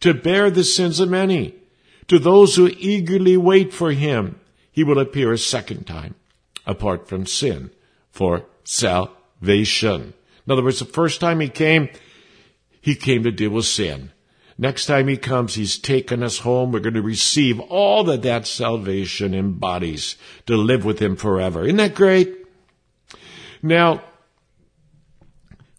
to 0.00 0.14
bear 0.14 0.50
the 0.50 0.64
sins 0.64 1.00
of 1.00 1.10
many. 1.10 1.54
To 2.08 2.18
those 2.18 2.56
who 2.56 2.68
eagerly 2.78 3.36
wait 3.36 3.72
for 3.72 3.92
him, 3.92 4.40
he 4.70 4.84
will 4.84 4.98
appear 4.98 5.32
a 5.32 5.38
second 5.38 5.86
time, 5.86 6.14
apart 6.66 7.08
from 7.08 7.26
sin, 7.26 7.70
for 8.10 8.44
salvation. 8.64 10.14
In 10.46 10.52
other 10.52 10.62
words, 10.62 10.78
the 10.78 10.84
first 10.84 11.20
time 11.20 11.40
he 11.40 11.48
came, 11.48 11.88
he 12.80 12.94
came 12.94 13.24
to 13.24 13.30
deal 13.30 13.50
with 13.50 13.66
sin. 13.66 14.12
Next 14.60 14.86
time 14.86 15.06
he 15.06 15.16
comes, 15.16 15.54
he's 15.54 15.78
taken 15.78 16.22
us 16.24 16.38
home. 16.38 16.72
We're 16.72 16.80
going 16.80 16.94
to 16.94 17.02
receive 17.02 17.60
all 17.60 18.02
that 18.04 18.22
that 18.22 18.44
salvation 18.44 19.32
embodies 19.32 20.16
to 20.46 20.56
live 20.56 20.84
with 20.84 20.98
him 20.98 21.14
forever. 21.14 21.64
Isn't 21.64 21.76
that 21.76 21.94
great? 21.94 22.34
Now, 23.62 24.02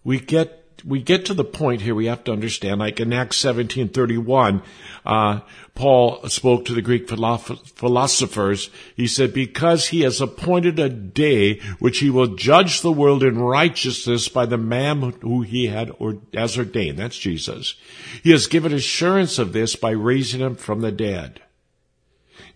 we 0.02 0.18
get 0.18 0.59
we 0.84 1.02
get 1.02 1.26
to 1.26 1.34
the 1.34 1.44
point 1.44 1.80
here 1.82 1.94
we 1.94 2.06
have 2.06 2.24
to 2.24 2.32
understand, 2.32 2.80
like 2.80 3.00
in 3.00 3.12
Acts 3.12 3.36
17:31, 3.38 4.62
uh, 5.04 5.40
Paul 5.74 6.28
spoke 6.28 6.64
to 6.66 6.74
the 6.74 6.82
Greek 6.82 7.08
philosophers. 7.08 8.70
He 8.96 9.06
said, 9.06 9.32
"Because 9.32 9.88
he 9.88 10.00
has 10.02 10.20
appointed 10.20 10.78
a 10.78 10.88
day 10.88 11.60
which 11.78 11.98
he 11.98 12.10
will 12.10 12.36
judge 12.36 12.80
the 12.80 12.92
world 12.92 13.22
in 13.22 13.38
righteousness 13.38 14.28
by 14.28 14.46
the 14.46 14.58
man 14.58 15.14
who 15.22 15.42
he 15.42 15.66
had 15.66 15.90
or, 15.98 16.18
as 16.34 16.58
ordained." 16.58 16.98
That's 16.98 17.18
Jesus. 17.18 17.74
He 18.22 18.30
has 18.30 18.46
given 18.46 18.72
assurance 18.72 19.38
of 19.38 19.52
this 19.52 19.76
by 19.76 19.90
raising 19.90 20.40
him 20.40 20.56
from 20.56 20.80
the 20.80 20.92
dead. 20.92 21.40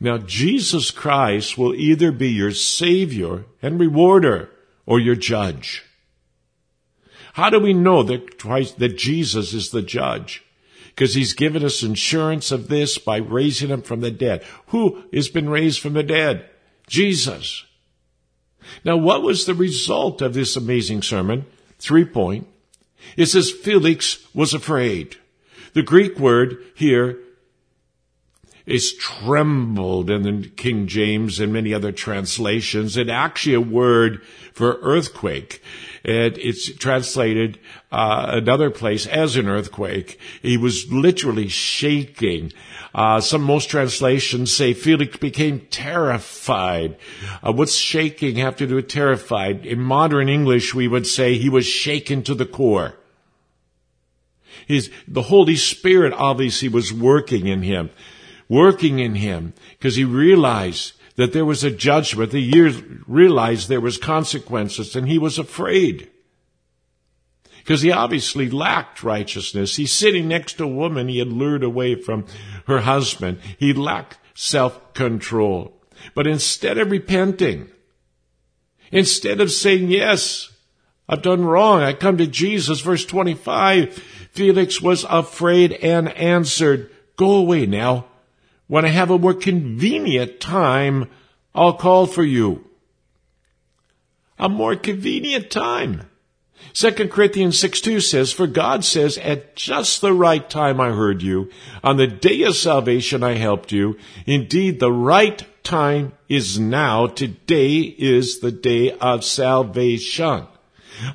Now, 0.00 0.19
Jesus 0.19 0.90
Christ 0.90 1.57
will 1.57 1.75
either 1.75 2.12
be 2.12 2.31
your 2.31 2.50
Savior 2.50 3.47
and 3.62 3.81
rewarder 3.81 4.50
or 4.87 5.00
your 5.00 5.14
judge. 5.14 5.83
How 7.35 7.50
do 7.50 7.59
we 7.59 7.73
know 7.73 8.05
that 8.05 8.38
Christ, 8.38 8.79
that 8.79 8.97
Jesus 8.97 9.55
is 9.55 9.71
the 9.71 9.83
judge? 9.83 10.45
Because 10.87 11.14
he's 11.14 11.33
given 11.33 11.64
us 11.64 11.83
insurance 11.83 12.53
of 12.53 12.69
this 12.69 12.97
by 12.97 13.17
raising 13.17 13.71
him 13.71 13.83
from 13.83 14.03
the 14.03 14.12
dead. 14.12 14.45
Who 14.69 15.03
has 15.12 15.29
been 15.29 15.49
raised 15.49 15.81
from 15.81 15.95
the 15.95 16.05
dead? 16.05 16.49
Jesus. 16.87 17.64
Now, 18.85 18.97
what 18.97 19.23
was 19.23 19.47
the 19.47 19.55
result 19.55 20.23
of 20.23 20.33
this 20.33 20.55
amazing 20.55 21.03
sermon? 21.03 21.47
Three 21.81 22.05
point. 22.05 22.47
It 23.17 23.26
says 23.26 23.50
Felix 23.50 24.25
was 24.33 24.55
afraid. 24.55 25.17
The 25.73 25.83
Greek 25.83 26.21
word 26.21 26.59
here 26.76 27.19
is 28.66 28.94
trembled 28.94 30.09
in 30.09 30.23
the 30.23 30.49
King 30.49 30.87
James 30.87 31.38
and 31.38 31.52
many 31.52 31.75
other 31.75 31.92
translations. 31.92 32.97
It's 32.97 33.11
actually 33.11 33.54
a 33.54 33.61
word 33.61 34.23
for 34.54 34.78
earthquake. 34.80 35.62
And 36.04 36.38
it's 36.38 36.75
translated 36.76 37.59
uh, 37.92 38.26
another 38.30 38.71
place 38.71 39.06
as 39.06 39.37
an 39.37 39.49
earthquake. 39.49 40.18
He 40.40 40.56
was 40.56 40.90
literally 40.90 41.49
shaking. 41.49 42.52
Uh, 42.94 43.21
some 43.21 43.42
most 43.42 43.68
translations 43.68 44.54
say 44.54 44.73
Felix 44.73 45.16
became 45.18 45.66
terrified. 45.71 46.97
Uh, 47.42 47.52
what's 47.52 47.75
shaking 47.75 48.37
have 48.37 48.56
to 48.56 48.66
do 48.66 48.76
with 48.76 48.88
terrified? 48.88 49.66
In 49.66 49.80
modern 49.80 50.28
English, 50.28 50.75
we 50.75 50.88
would 50.88 51.06
say 51.06 51.35
he 51.35 51.50
was 51.50 51.66
shaken 51.66 52.23
to 52.23 52.35
the 52.35 52.47
core. 52.47 52.94
His, 54.66 54.90
the 55.06 55.23
Holy 55.23 55.56
Spirit 55.56 56.14
obviously 56.16 56.68
was 56.68 56.92
working 56.92 57.47
in 57.47 57.62
him, 57.62 57.90
working 58.49 58.99
in 58.99 59.15
him, 59.17 59.55
because 59.79 59.97
he 59.97 60.05
realized 60.05 60.93
that 61.17 61.33
there 61.33 61.45
was 61.45 61.63
a 61.63 61.71
judgment. 61.71 62.33
Years 62.33 62.83
realized 63.07 63.69
there 63.69 63.81
was 63.81 63.99
consequences 63.99 64.97
and 64.97 65.09
he 65.09 65.19
was 65.19 65.39
afraid. 65.39 66.11
Because 67.59 67.83
he 67.83 67.91
obviously 67.91 68.51
lacked 68.51 69.03
righteousness. 69.03 69.77
He's 69.77 69.93
sitting 69.93 70.29
next 70.29 70.55
to 70.55 70.65
a 70.65 70.69
woman 70.69 71.09
he 71.09 71.19
had 71.19 71.29
lured 71.29 71.63
away 71.63 71.95
from 71.95 72.27
her 72.67 72.81
husband. 72.81 73.39
He 73.59 73.73
lacked 73.73 74.19
self-control. 74.35 75.73
But 76.15 76.27
instead 76.27 76.77
of 76.77 76.91
repenting, 76.91 77.71
instead 78.93 79.41
of 79.41 79.51
saying, 79.51 79.89
yes, 79.89 80.51
I've 81.09 81.23
done 81.23 81.45
wrong, 81.45 81.81
I 81.81 81.95
come 81.95 82.19
to 82.19 82.27
Jesus, 82.27 82.81
verse 82.81 83.07
25, 83.07 83.95
Felix 84.33 84.83
was 84.83 85.07
afraid 85.09 85.73
and 85.73 86.11
answered, 86.11 86.91
go 87.17 87.37
away 87.37 87.65
now. 87.65 88.07
When 88.75 88.85
I 88.85 88.88
have 88.88 89.11
a 89.12 89.21
more 89.21 89.35
convenient 89.35 90.40
time, 90.40 91.09
I'll 91.54 91.75
call 91.75 92.09
for 92.09 92.25
you. 92.25 92.64
A 94.37 94.49
more 94.49 94.75
convenient 94.75 95.49
time. 95.49 96.11
2 96.73 96.90
Corinthians 97.09 97.57
6 97.57 97.81
2 97.83 98.00
says, 98.00 98.33
For 98.33 98.49
God 98.49 98.85
says, 98.85 99.16
At 99.16 99.54
just 99.54 100.00
the 100.00 100.12
right 100.12 100.50
time 100.50 100.81
I 100.81 100.90
heard 100.90 101.23
you. 101.23 101.50
On 101.85 101.99
the 101.99 102.09
day 102.09 102.43
of 102.43 102.57
salvation 102.57 103.23
I 103.23 103.35
helped 103.35 103.71
you. 103.71 103.97
Indeed, 104.26 104.81
the 104.81 104.90
right 104.90 105.40
time 105.62 106.14
is 106.28 106.59
now. 106.59 107.07
Today 107.07 107.76
is 107.76 108.40
the 108.40 108.50
day 108.50 108.90
of 108.90 109.25
salvation. 109.25 110.49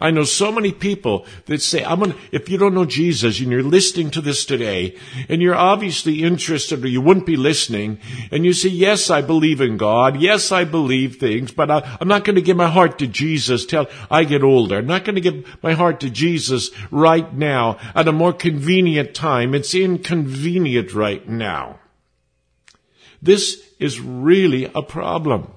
I 0.01 0.11
know 0.11 0.23
so 0.23 0.51
many 0.51 0.71
people 0.71 1.25
that 1.45 1.61
say, 1.61 1.83
I'm 1.83 1.99
gonna, 1.99 2.15
if 2.31 2.49
you 2.49 2.57
don't 2.57 2.73
know 2.73 2.85
Jesus 2.85 3.39
and 3.39 3.51
you're 3.51 3.63
listening 3.63 4.11
to 4.11 4.21
this 4.21 4.45
today 4.45 4.95
and 5.27 5.41
you're 5.41 5.55
obviously 5.55 6.23
interested 6.23 6.83
or 6.83 6.87
you 6.87 7.01
wouldn't 7.01 7.25
be 7.25 7.37
listening 7.37 7.99
and 8.31 8.45
you 8.45 8.53
say, 8.53 8.69
yes, 8.69 9.09
I 9.09 9.21
believe 9.21 9.61
in 9.61 9.77
God. 9.77 10.19
Yes, 10.19 10.51
I 10.51 10.63
believe 10.63 11.17
things, 11.17 11.51
but 11.51 11.71
I, 11.71 11.97
am 12.01 12.07
not 12.07 12.23
going 12.23 12.35
to 12.35 12.41
give 12.41 12.57
my 12.57 12.69
heart 12.69 12.99
to 12.99 13.07
Jesus 13.07 13.65
till 13.65 13.87
I 14.09 14.23
get 14.23 14.43
older. 14.43 14.77
I'm 14.77 14.87
not 14.87 15.05
going 15.05 15.15
to 15.15 15.21
give 15.21 15.63
my 15.63 15.73
heart 15.73 15.99
to 16.01 16.09
Jesus 16.09 16.69
right 16.91 17.33
now 17.33 17.77
at 17.95 18.07
a 18.07 18.11
more 18.11 18.33
convenient 18.33 19.13
time. 19.13 19.53
It's 19.53 19.75
inconvenient 19.75 20.93
right 20.93 21.27
now. 21.27 21.79
This 23.21 23.61
is 23.79 23.99
really 23.99 24.65
a 24.73 24.81
problem 24.81 25.51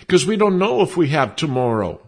because 0.00 0.26
we 0.26 0.36
don't 0.36 0.58
know 0.58 0.82
if 0.82 0.96
we 0.96 1.08
have 1.08 1.36
tomorrow. 1.36 2.00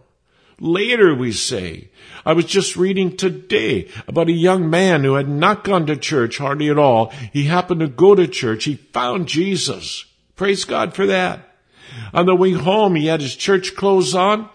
Later, 0.59 1.13
we 1.13 1.31
say. 1.31 1.89
I 2.25 2.33
was 2.33 2.45
just 2.45 2.75
reading 2.75 3.15
today 3.15 3.89
about 4.07 4.27
a 4.27 4.33
young 4.33 4.69
man 4.69 5.03
who 5.03 5.13
had 5.13 5.29
not 5.29 5.63
gone 5.63 5.85
to 5.85 5.95
church 5.95 6.39
hardly 6.39 6.69
at 6.69 6.79
all. 6.79 7.09
He 7.31 7.43
happened 7.43 7.81
to 7.81 7.87
go 7.87 8.15
to 8.15 8.27
church. 8.27 8.63
He 8.63 8.75
found 8.75 9.27
Jesus. 9.27 10.05
Praise 10.35 10.65
God 10.65 10.93
for 10.93 11.05
that. 11.05 11.55
On 12.13 12.25
the 12.25 12.35
way 12.35 12.51
home, 12.51 12.95
he 12.95 13.05
had 13.05 13.21
his 13.21 13.35
church 13.35 13.75
clothes 13.75 14.15
on 14.15 14.49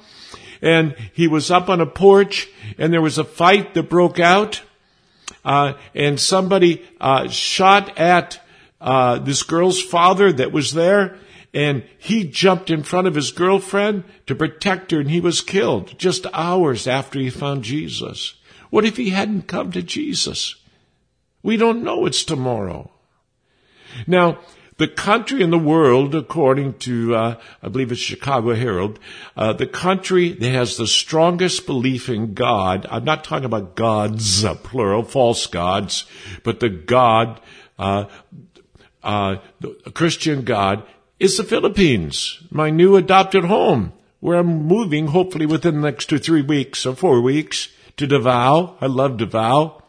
and 0.61 0.95
he 1.13 1.29
was 1.29 1.51
up 1.51 1.69
on 1.69 1.81
a 1.81 1.87
porch 1.87 2.49
and 2.79 2.93
there 2.93 3.01
was 3.01 3.19
a 3.19 3.25
fight 3.25 3.75
that 3.75 3.89
broke 3.89 4.19
out. 4.19 4.63
Uh, 5.45 5.75
and 5.95 6.21
somebody, 6.21 6.85
uh, 7.01 7.29
shot 7.29 7.99
at, 7.99 8.41
uh, 8.81 9.19
this 9.19 9.43
girl's 9.43 9.81
father 9.81 10.33
that 10.33 10.53
was 10.53 10.73
there 10.73 11.17
and 11.55 11.85
he 11.99 12.25
jumped 12.25 12.71
in 12.71 12.83
front 12.83 13.07
of 13.07 13.15
his 13.15 13.31
girlfriend 13.31 14.05
to 14.27 14.35
protect 14.35 14.91
her 14.91 15.01
and 15.01 15.11
he 15.11 15.21
was 15.21 15.41
killed 15.41 15.99
just 15.99 16.27
hours 16.33 16.87
after 16.87 17.19
he 17.19 17.31
found 17.31 17.65
Jesus. 17.65 18.35
What 18.71 18.85
if 18.85 18.97
he 18.97 19.11
hadn't 19.11 19.49
come 19.49 19.71
to 19.73 19.83
Jesus? 19.83 20.57
We 21.43 21.57
don't 21.57 21.85
know 21.85 22.07
it's 22.07 22.25
tomorrow. 22.25 22.91
Now, 24.07 24.39
the 24.79 24.89
country 24.89 25.43
and 25.43 25.53
the 25.53 25.59
world, 25.59 26.15
according 26.15 26.79
to, 26.79 27.15
uh, 27.15 27.41
I 27.63 27.69
believe 27.69 27.93
it's 27.93 28.01
Chicago 28.01 28.55
Herald, 28.55 28.99
uh, 29.37 29.53
the 29.53 29.67
country 29.67 30.33
that 30.33 30.51
has 30.51 30.77
the 30.77 30.87
strongest 30.87 31.67
belief 31.67 32.09
in 32.09 32.33
God, 32.33 32.87
I'm 32.91 33.05
not 33.05 33.25
talking 33.25 33.45
about 33.45 33.77
gods, 33.77 34.45
uh, 34.45 34.55
plural, 34.55 35.03
false 35.03 35.47
gods, 35.47 36.07
but 36.43 36.61
the 36.61 36.71
God, 36.71 37.41
uh, 37.79 38.07
uh, 39.03 39.37
the 39.61 39.91
Christian 39.93 40.43
God 40.43 40.85
is 41.23 41.37
the 41.37 41.45
Philippines, 41.45 42.43
my 42.51 42.69
new 42.69 42.97
adopted 42.97 43.45
home, 43.45 43.93
where 44.19 44.39
I'm 44.39 44.67
moving 44.67 45.09
hopefully 45.09 45.47
within 45.47 45.77
the 45.77 45.91
next 45.91 46.07
two, 46.07 46.19
three 46.19 46.43
weeks 46.43 46.85
or 46.85 46.97
four 46.97 47.21
weeks 47.21 47.69
to 47.97 48.09
Davao. 48.09 48.77
I 48.81 48.87
love 48.87 49.19
Davao. 49.19 49.83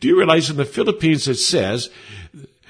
Do 0.00 0.08
you 0.08 0.18
realize 0.18 0.50
in 0.50 0.56
the 0.56 0.64
Philippines 0.64 1.28
it 1.28 1.36
says 1.36 1.90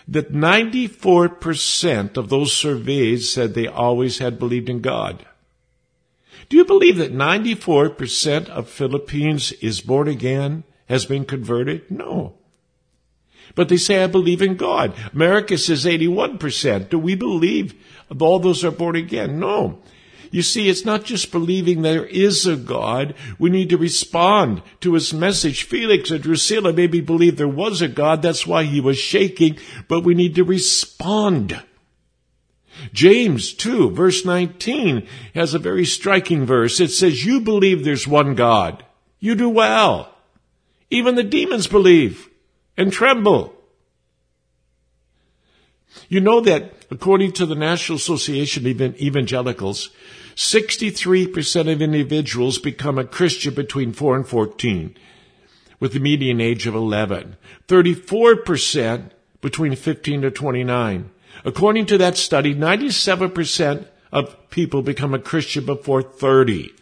that 0.07 0.33
94% 0.33 2.16
of 2.16 2.28
those 2.28 2.52
surveyed 2.52 3.23
said 3.23 3.54
they 3.54 3.66
always 3.66 4.18
had 4.18 4.38
believed 4.38 4.68
in 4.68 4.80
God? 4.80 5.25
Do 6.50 6.59
you 6.59 6.66
believe 6.66 6.99
that 6.99 7.14
94% 7.14 8.49
of 8.49 8.68
Philippines 8.68 9.52
is 9.52 9.80
born 9.80 10.09
again, 10.09 10.64
has 10.88 11.07
been 11.07 11.25
converted? 11.25 11.90
No. 11.90 12.38
But 13.55 13.69
they 13.69 13.76
say, 13.76 14.02
I 14.02 14.07
believe 14.07 14.43
in 14.43 14.57
God. 14.57 14.95
America 15.12 15.59
says 15.59 15.85
81%. 15.85 16.88
Do 16.88 16.99
we 16.99 17.14
believe 17.14 17.75
all 18.19 18.38
those 18.38 18.64
are 18.64 18.71
born 18.71 18.97
again? 18.97 19.38
No. 19.38 19.81
You 20.31 20.43
see, 20.43 20.69
it's 20.69 20.85
not 20.85 21.05
just 21.05 21.33
believing 21.33 21.83
there 21.83 22.05
is 22.05 22.47
a 22.47 22.57
God. 22.57 23.14
We 23.38 23.50
need 23.50 23.71
to 23.71 23.78
respond 23.78 24.62
to 24.81 24.95
his 24.95 25.14
message. 25.14 25.62
Felix 25.62 26.11
and 26.11 26.23
Drusilla 26.23 26.73
maybe 26.73 27.00
believed 27.00 27.38
there 27.38 27.49
was 27.49 27.81
a 27.81 27.88
God. 27.88 28.21
That's 28.21 28.47
why 28.47 28.64
he 28.64 28.81
was 28.81 28.99
shaking, 28.99 29.59
but 29.88 30.02
we 30.02 30.14
need 30.14 30.35
to 30.35 30.45
respond. 30.45 31.62
James 32.93 33.55
2 33.55 33.90
verse 33.90 34.25
19 34.25 35.07
has 35.35 35.55
a 35.55 35.59
very 35.59 35.85
striking 35.85 36.45
verse. 36.45 36.78
It 36.78 36.90
says, 36.90 37.25
you 37.25 37.40
believe 37.40 37.85
there's 37.85 38.07
one 38.07 38.35
God. 38.35 38.85
You 39.19 39.35
do 39.35 39.49
well. 39.49 40.14
Even 40.90 41.17
the 41.17 41.25
demons 41.25 41.67
believe 41.67 42.27
and 42.78 42.92
tremble. 42.92 43.54
You 46.08 46.20
know 46.20 46.40
that 46.40 46.73
according 46.90 47.32
to 47.32 47.44
the 47.44 47.56
National 47.56 47.97
Association 47.97 48.66
of 48.66 48.80
Evangelicals, 49.00 49.90
63% 50.37 51.73
of 51.73 51.82
individuals 51.82 52.58
become 52.58 52.99
a 52.99 53.04
Christian 53.04 53.52
between 53.52 53.92
4 53.92 54.16
and 54.16 54.26
14, 54.26 54.97
with 55.80 55.92
the 55.92 56.00
median 56.00 56.40
age 56.40 56.66
of 56.66 56.75
11. 56.75 57.37
34% 57.66 59.11
between 59.40 59.75
15 59.75 60.23
to 60.23 60.30
29. 60.30 61.11
According 61.44 61.87
to 61.87 61.99
that 61.99 62.16
study, 62.16 62.54
97% 62.54 63.87
of 64.12 64.50
people 64.50 64.82
become 64.82 65.14
a 65.14 65.18
Christian 65.18 65.66
before 65.66 66.02
30. 66.02 66.73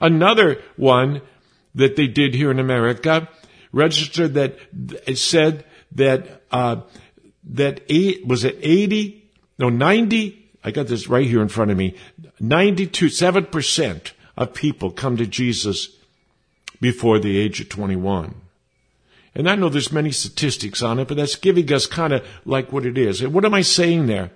Another 0.00 0.60
one 0.76 1.22
that 1.74 1.96
they 1.96 2.08
did 2.08 2.34
here 2.34 2.50
in 2.50 2.58
America 2.58 3.28
registered 3.72 4.34
that 4.34 4.58
it 5.06 5.18
said 5.18 5.64
that 5.92 6.42
uh, 6.50 6.80
that 7.44 7.80
eight 7.88 8.26
was 8.26 8.44
it 8.44 8.58
80 8.60 9.30
no 9.58 9.68
90 9.68 10.34
I 10.64 10.70
got 10.70 10.88
this 10.88 11.08
right 11.08 11.26
here 11.26 11.40
in 11.40 11.48
front 11.48 11.70
of 11.70 11.76
me. 11.76 11.94
92 12.40 13.06
7% 13.06 14.12
of 14.36 14.54
people 14.54 14.90
come 14.90 15.16
to 15.16 15.26
Jesus 15.26 15.96
before 16.80 17.18
the 17.18 17.38
age 17.38 17.60
of 17.60 17.68
21 17.68 18.34
and 19.34 19.48
I 19.48 19.54
know 19.54 19.68
there's 19.68 19.92
many 19.92 20.12
statistics 20.12 20.82
on 20.82 20.98
it 20.98 21.08
but 21.08 21.16
that's 21.16 21.36
giving 21.36 21.72
us 21.72 21.86
kind 21.86 22.12
of 22.12 22.26
like 22.44 22.72
what 22.72 22.86
it 22.86 22.98
is. 22.98 23.20
And 23.20 23.32
what 23.32 23.44
am 23.44 23.54
I 23.54 23.62
saying 23.62 24.06
there 24.06 24.30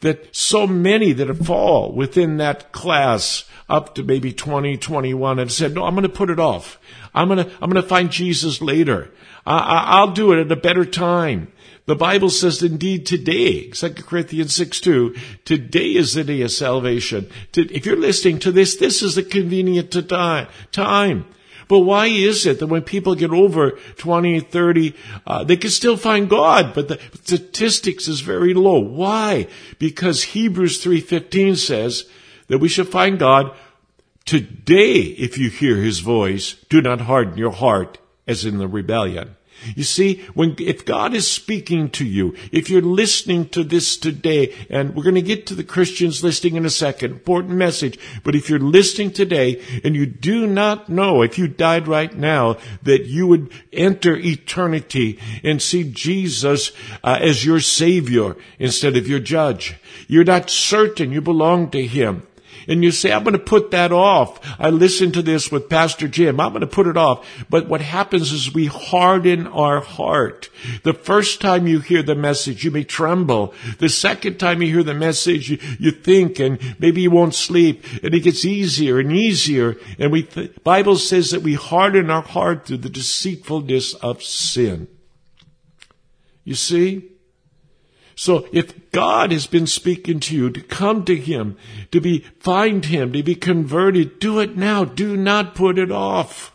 that 0.00 0.34
so 0.34 0.66
many 0.66 1.12
that 1.12 1.28
have 1.28 1.46
fall 1.46 1.92
within 1.92 2.36
that 2.38 2.72
class 2.72 3.44
up 3.68 3.94
to 3.94 4.02
maybe 4.02 4.32
20, 4.32 4.76
21 4.76 5.38
and 5.38 5.50
said, 5.50 5.74
no, 5.74 5.84
I'm 5.84 5.94
going 5.94 6.02
to 6.02 6.08
put 6.08 6.30
it 6.30 6.40
off. 6.40 6.78
I'm 7.14 7.28
going 7.28 7.44
to, 7.44 7.52
I'm 7.60 7.70
going 7.70 7.82
to 7.82 7.88
find 7.88 8.10
Jesus 8.10 8.60
later. 8.60 9.10
I, 9.46 10.02
will 10.04 10.12
do 10.12 10.32
it 10.32 10.40
at 10.40 10.52
a 10.52 10.56
better 10.56 10.84
time. 10.84 11.52
The 11.86 11.94
Bible 11.94 12.30
says 12.30 12.62
indeed 12.62 13.04
today, 13.04 13.68
2 13.68 13.90
Corinthians 13.90 14.54
6 14.54 14.80
2, 14.80 15.16
today 15.44 15.94
is 15.94 16.14
the 16.14 16.24
day 16.24 16.40
of 16.40 16.50
salvation. 16.50 17.28
If 17.54 17.84
you're 17.84 17.96
listening 17.96 18.38
to 18.40 18.52
this, 18.52 18.76
this 18.76 19.02
is 19.02 19.16
the 19.16 19.22
convenient 19.22 19.92
time. 20.72 21.26
But 21.68 21.80
why 21.80 22.06
is 22.06 22.46
it 22.46 22.58
that 22.58 22.66
when 22.66 22.82
people 22.82 23.14
get 23.14 23.30
over 23.30 23.72
20, 23.96 24.40
30, 24.40 24.94
uh, 25.26 25.44
they 25.44 25.56
can 25.56 25.70
still 25.70 25.96
find 25.96 26.28
God, 26.28 26.74
but 26.74 26.88
the 26.88 27.00
statistics 27.22 28.08
is 28.08 28.20
very 28.20 28.54
low. 28.54 28.78
Why? 28.78 29.48
Because 29.78 30.22
Hebrews 30.22 30.84
3.15 30.84 31.56
says 31.56 32.04
that 32.48 32.58
we 32.58 32.68
should 32.68 32.88
find 32.88 33.18
God 33.18 33.54
today 34.24 35.00
if 35.00 35.38
you 35.38 35.50
hear 35.50 35.76
his 35.76 36.00
voice. 36.00 36.54
Do 36.68 36.80
not 36.82 37.02
harden 37.02 37.38
your 37.38 37.52
heart 37.52 37.98
as 38.26 38.44
in 38.44 38.58
the 38.58 38.68
rebellion. 38.68 39.36
You 39.74 39.84
see, 39.84 40.22
when, 40.34 40.56
if 40.58 40.84
God 40.84 41.14
is 41.14 41.30
speaking 41.30 41.90
to 41.90 42.04
you, 42.04 42.34
if 42.52 42.68
you're 42.68 42.82
listening 42.82 43.48
to 43.50 43.64
this 43.64 43.96
today, 43.96 44.54
and 44.68 44.94
we're 44.94 45.02
going 45.02 45.14
to 45.14 45.22
get 45.22 45.46
to 45.46 45.54
the 45.54 45.64
Christians 45.64 46.22
listening 46.22 46.56
in 46.56 46.66
a 46.66 46.70
second, 46.70 47.12
important 47.12 47.54
message, 47.54 47.98
but 48.22 48.34
if 48.34 48.50
you're 48.50 48.58
listening 48.58 49.10
today 49.10 49.62
and 49.82 49.94
you 49.94 50.06
do 50.06 50.46
not 50.46 50.88
know, 50.88 51.22
if 51.22 51.38
you 51.38 51.48
died 51.48 51.88
right 51.88 52.14
now, 52.14 52.58
that 52.82 53.06
you 53.06 53.26
would 53.26 53.50
enter 53.72 54.16
eternity 54.16 55.18
and 55.42 55.62
see 55.62 55.84
Jesus 55.84 56.72
uh, 57.02 57.18
as 57.20 57.44
your 57.44 57.60
Savior 57.60 58.36
instead 58.58 58.96
of 58.96 59.08
your 59.08 59.20
judge. 59.20 59.76
You're 60.08 60.24
not 60.24 60.50
certain 60.50 61.12
you 61.12 61.20
belong 61.20 61.70
to 61.70 61.86
Him. 61.86 62.26
And 62.68 62.82
you 62.82 62.90
say, 62.90 63.12
I'm 63.12 63.24
going 63.24 63.32
to 63.32 63.38
put 63.38 63.70
that 63.70 63.92
off. 63.92 64.40
I 64.58 64.70
listened 64.70 65.14
to 65.14 65.22
this 65.22 65.50
with 65.50 65.68
Pastor 65.68 66.08
Jim. 66.08 66.40
I'm 66.40 66.52
going 66.52 66.60
to 66.60 66.66
put 66.66 66.86
it 66.86 66.96
off. 66.96 67.26
But 67.48 67.68
what 67.68 67.80
happens 67.80 68.32
is 68.32 68.54
we 68.54 68.66
harden 68.66 69.46
our 69.46 69.80
heart. 69.80 70.50
The 70.82 70.94
first 70.94 71.40
time 71.40 71.66
you 71.66 71.80
hear 71.80 72.02
the 72.02 72.14
message, 72.14 72.64
you 72.64 72.70
may 72.70 72.84
tremble. 72.84 73.54
The 73.78 73.88
second 73.88 74.38
time 74.38 74.62
you 74.62 74.72
hear 74.72 74.82
the 74.82 74.94
message, 74.94 75.50
you, 75.50 75.58
you 75.78 75.90
think 75.90 76.38
and 76.38 76.58
maybe 76.78 77.02
you 77.02 77.10
won't 77.10 77.34
sleep. 77.34 77.84
And 78.02 78.14
it 78.14 78.20
gets 78.20 78.44
easier 78.44 78.98
and 78.98 79.12
easier. 79.12 79.76
And 79.98 80.12
we, 80.12 80.22
the 80.22 80.52
Bible 80.62 80.96
says 80.96 81.30
that 81.30 81.42
we 81.42 81.54
harden 81.54 82.10
our 82.10 82.22
heart 82.22 82.66
through 82.66 82.78
the 82.78 82.90
deceitfulness 82.90 83.94
of 83.94 84.22
sin. 84.22 84.88
You 86.44 86.54
see? 86.54 87.10
So 88.16 88.46
if 88.52 88.90
God 88.92 89.32
has 89.32 89.46
been 89.46 89.66
speaking 89.66 90.20
to 90.20 90.36
you 90.36 90.50
to 90.50 90.60
come 90.60 91.04
to 91.04 91.16
Him, 91.16 91.56
to 91.90 92.00
be, 92.00 92.20
find 92.40 92.84
Him, 92.84 93.12
to 93.12 93.22
be 93.22 93.34
converted, 93.34 94.18
do 94.18 94.40
it 94.40 94.56
now. 94.56 94.84
Do 94.84 95.16
not 95.16 95.54
put 95.54 95.78
it 95.78 95.90
off. 95.90 96.52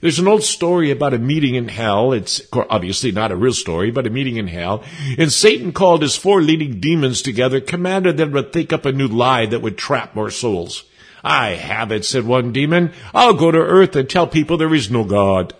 There's 0.00 0.18
an 0.18 0.28
old 0.28 0.42
story 0.42 0.90
about 0.90 1.14
a 1.14 1.18
meeting 1.18 1.54
in 1.54 1.68
hell. 1.68 2.12
It's 2.12 2.42
obviously 2.52 3.10
not 3.10 3.32
a 3.32 3.36
real 3.36 3.54
story, 3.54 3.90
but 3.90 4.06
a 4.06 4.10
meeting 4.10 4.36
in 4.36 4.48
hell. 4.48 4.84
And 5.16 5.32
Satan 5.32 5.72
called 5.72 6.02
his 6.02 6.14
four 6.14 6.42
leading 6.42 6.78
demons 6.78 7.22
together, 7.22 7.58
commanded 7.58 8.18
them 8.18 8.34
to 8.34 8.42
think 8.42 8.70
up 8.70 8.84
a 8.84 8.92
new 8.92 9.08
lie 9.08 9.46
that 9.46 9.62
would 9.62 9.78
trap 9.78 10.14
more 10.14 10.30
souls. 10.30 10.84
I 11.22 11.52
have 11.52 11.90
it, 11.90 12.04
said 12.04 12.26
one 12.26 12.52
demon. 12.52 12.92
I'll 13.14 13.32
go 13.32 13.50
to 13.50 13.56
earth 13.56 13.96
and 13.96 14.08
tell 14.08 14.26
people 14.26 14.58
there 14.58 14.74
is 14.74 14.90
no 14.90 15.04
God. 15.04 15.54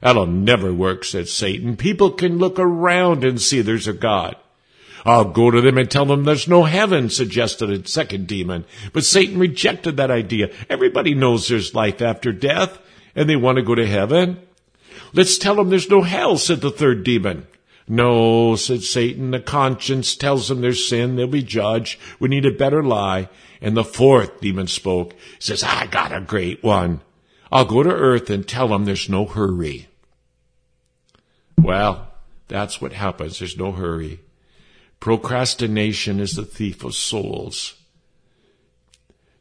That'll 0.00 0.26
never 0.26 0.72
work, 0.72 1.04
said 1.04 1.28
Satan. 1.28 1.76
People 1.76 2.10
can 2.10 2.38
look 2.38 2.58
around 2.58 3.24
and 3.24 3.40
see 3.40 3.60
there's 3.60 3.88
a 3.88 3.92
God. 3.92 4.36
I'll 5.04 5.24
go 5.24 5.50
to 5.50 5.60
them 5.60 5.78
and 5.78 5.90
tell 5.90 6.04
them 6.04 6.24
there's 6.24 6.48
no 6.48 6.64
heaven, 6.64 7.10
suggested 7.10 7.70
a 7.70 7.86
second 7.88 8.26
demon. 8.26 8.64
But 8.92 9.04
Satan 9.04 9.38
rejected 9.38 9.96
that 9.96 10.10
idea. 10.10 10.50
Everybody 10.68 11.14
knows 11.14 11.46
there's 11.46 11.74
life 11.74 12.02
after 12.02 12.32
death, 12.32 12.78
and 13.14 13.28
they 13.28 13.36
want 13.36 13.56
to 13.56 13.62
go 13.62 13.76
to 13.76 13.86
heaven. 13.86 14.40
Let's 15.12 15.38
tell 15.38 15.54
them 15.54 15.70
there's 15.70 15.88
no 15.88 16.02
hell, 16.02 16.36
said 16.36 16.60
the 16.60 16.72
third 16.72 17.04
demon. 17.04 17.46
No, 17.88 18.56
said 18.56 18.82
Satan, 18.82 19.30
the 19.30 19.38
conscience 19.38 20.16
tells 20.16 20.48
them 20.48 20.60
there's 20.60 20.88
sin, 20.88 21.14
they'll 21.14 21.28
be 21.28 21.42
judged. 21.42 22.00
We 22.18 22.28
need 22.28 22.44
a 22.44 22.50
better 22.50 22.82
lie. 22.82 23.28
And 23.60 23.76
the 23.76 23.84
fourth 23.84 24.40
demon 24.40 24.66
spoke, 24.66 25.14
says, 25.38 25.62
I 25.62 25.86
got 25.86 26.12
a 26.12 26.20
great 26.20 26.64
one. 26.64 27.00
I'll 27.50 27.64
go 27.64 27.82
to 27.82 27.90
earth 27.90 28.28
and 28.30 28.46
tell 28.46 28.68
them 28.68 28.84
there's 28.84 29.08
no 29.08 29.24
hurry. 29.24 29.88
Well, 31.58 32.08
that's 32.48 32.80
what 32.80 32.92
happens. 32.92 33.38
There's 33.38 33.56
no 33.56 33.72
hurry. 33.72 34.20
Procrastination 35.00 36.20
is 36.20 36.34
the 36.34 36.44
thief 36.44 36.84
of 36.84 36.94
souls. 36.94 37.74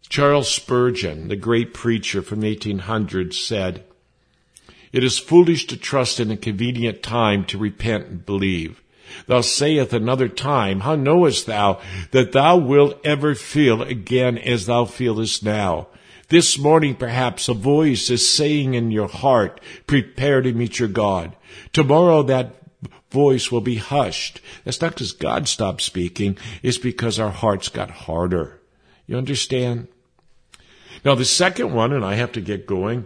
Charles 0.09 0.49
Spurgeon, 0.49 1.29
the 1.29 1.35
great 1.35 1.73
preacher 1.73 2.21
from 2.21 2.41
the 2.41 2.55
1800s, 2.55 3.33
said, 3.33 3.83
It 4.91 5.03
is 5.03 5.17
foolish 5.17 5.65
to 5.67 5.77
trust 5.77 6.19
in 6.19 6.29
a 6.29 6.37
convenient 6.37 7.01
time 7.01 7.45
to 7.45 7.57
repent 7.57 8.07
and 8.07 8.25
believe. 8.25 8.81
Thou 9.27 9.41
sayest 9.41 9.93
another 9.93 10.27
time, 10.27 10.81
How 10.81 10.95
knowest 10.95 11.47
thou 11.47 11.81
that 12.11 12.31
thou 12.33 12.57
wilt 12.57 12.99
ever 13.03 13.33
feel 13.33 13.81
again 13.81 14.37
as 14.37 14.67
thou 14.67 14.85
feelest 14.85 15.43
now? 15.43 15.87
This 16.27 16.57
morning, 16.57 16.95
perhaps, 16.95 17.47
a 17.47 17.53
voice 17.53 18.09
is 18.09 18.27
saying 18.27 18.73
in 18.73 18.89
your 18.89 19.07
heart, 19.07 19.61
prepare 19.85 20.41
to 20.41 20.53
meet 20.53 20.79
your 20.79 20.89
God. 20.89 21.35
Tomorrow, 21.71 22.23
that 22.23 22.55
voice 23.11 23.51
will 23.51 23.61
be 23.61 23.75
hushed. 23.75 24.41
That's 24.63 24.81
not 24.81 24.91
because 24.91 25.11
God 25.11 25.47
stopped 25.47 25.81
speaking. 25.81 26.37
It's 26.63 26.79
because 26.79 27.19
our 27.19 27.29
hearts 27.29 27.69
got 27.69 27.91
harder. 27.91 28.59
You 29.05 29.17
understand? 29.17 29.87
Now, 31.03 31.13
the 31.13 31.25
second 31.25 31.73
one, 31.73 31.93
and 31.93 32.03
I 32.03 32.15
have 32.15 32.31
to 32.31 32.41
get 32.41 32.65
going, 32.65 33.05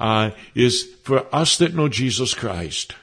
uh, 0.00 0.30
is 0.54 0.84
for 1.02 1.26
us 1.34 1.58
that 1.58 1.74
know 1.74 1.88
Jesus 1.88 2.32
Christ. 2.32 2.94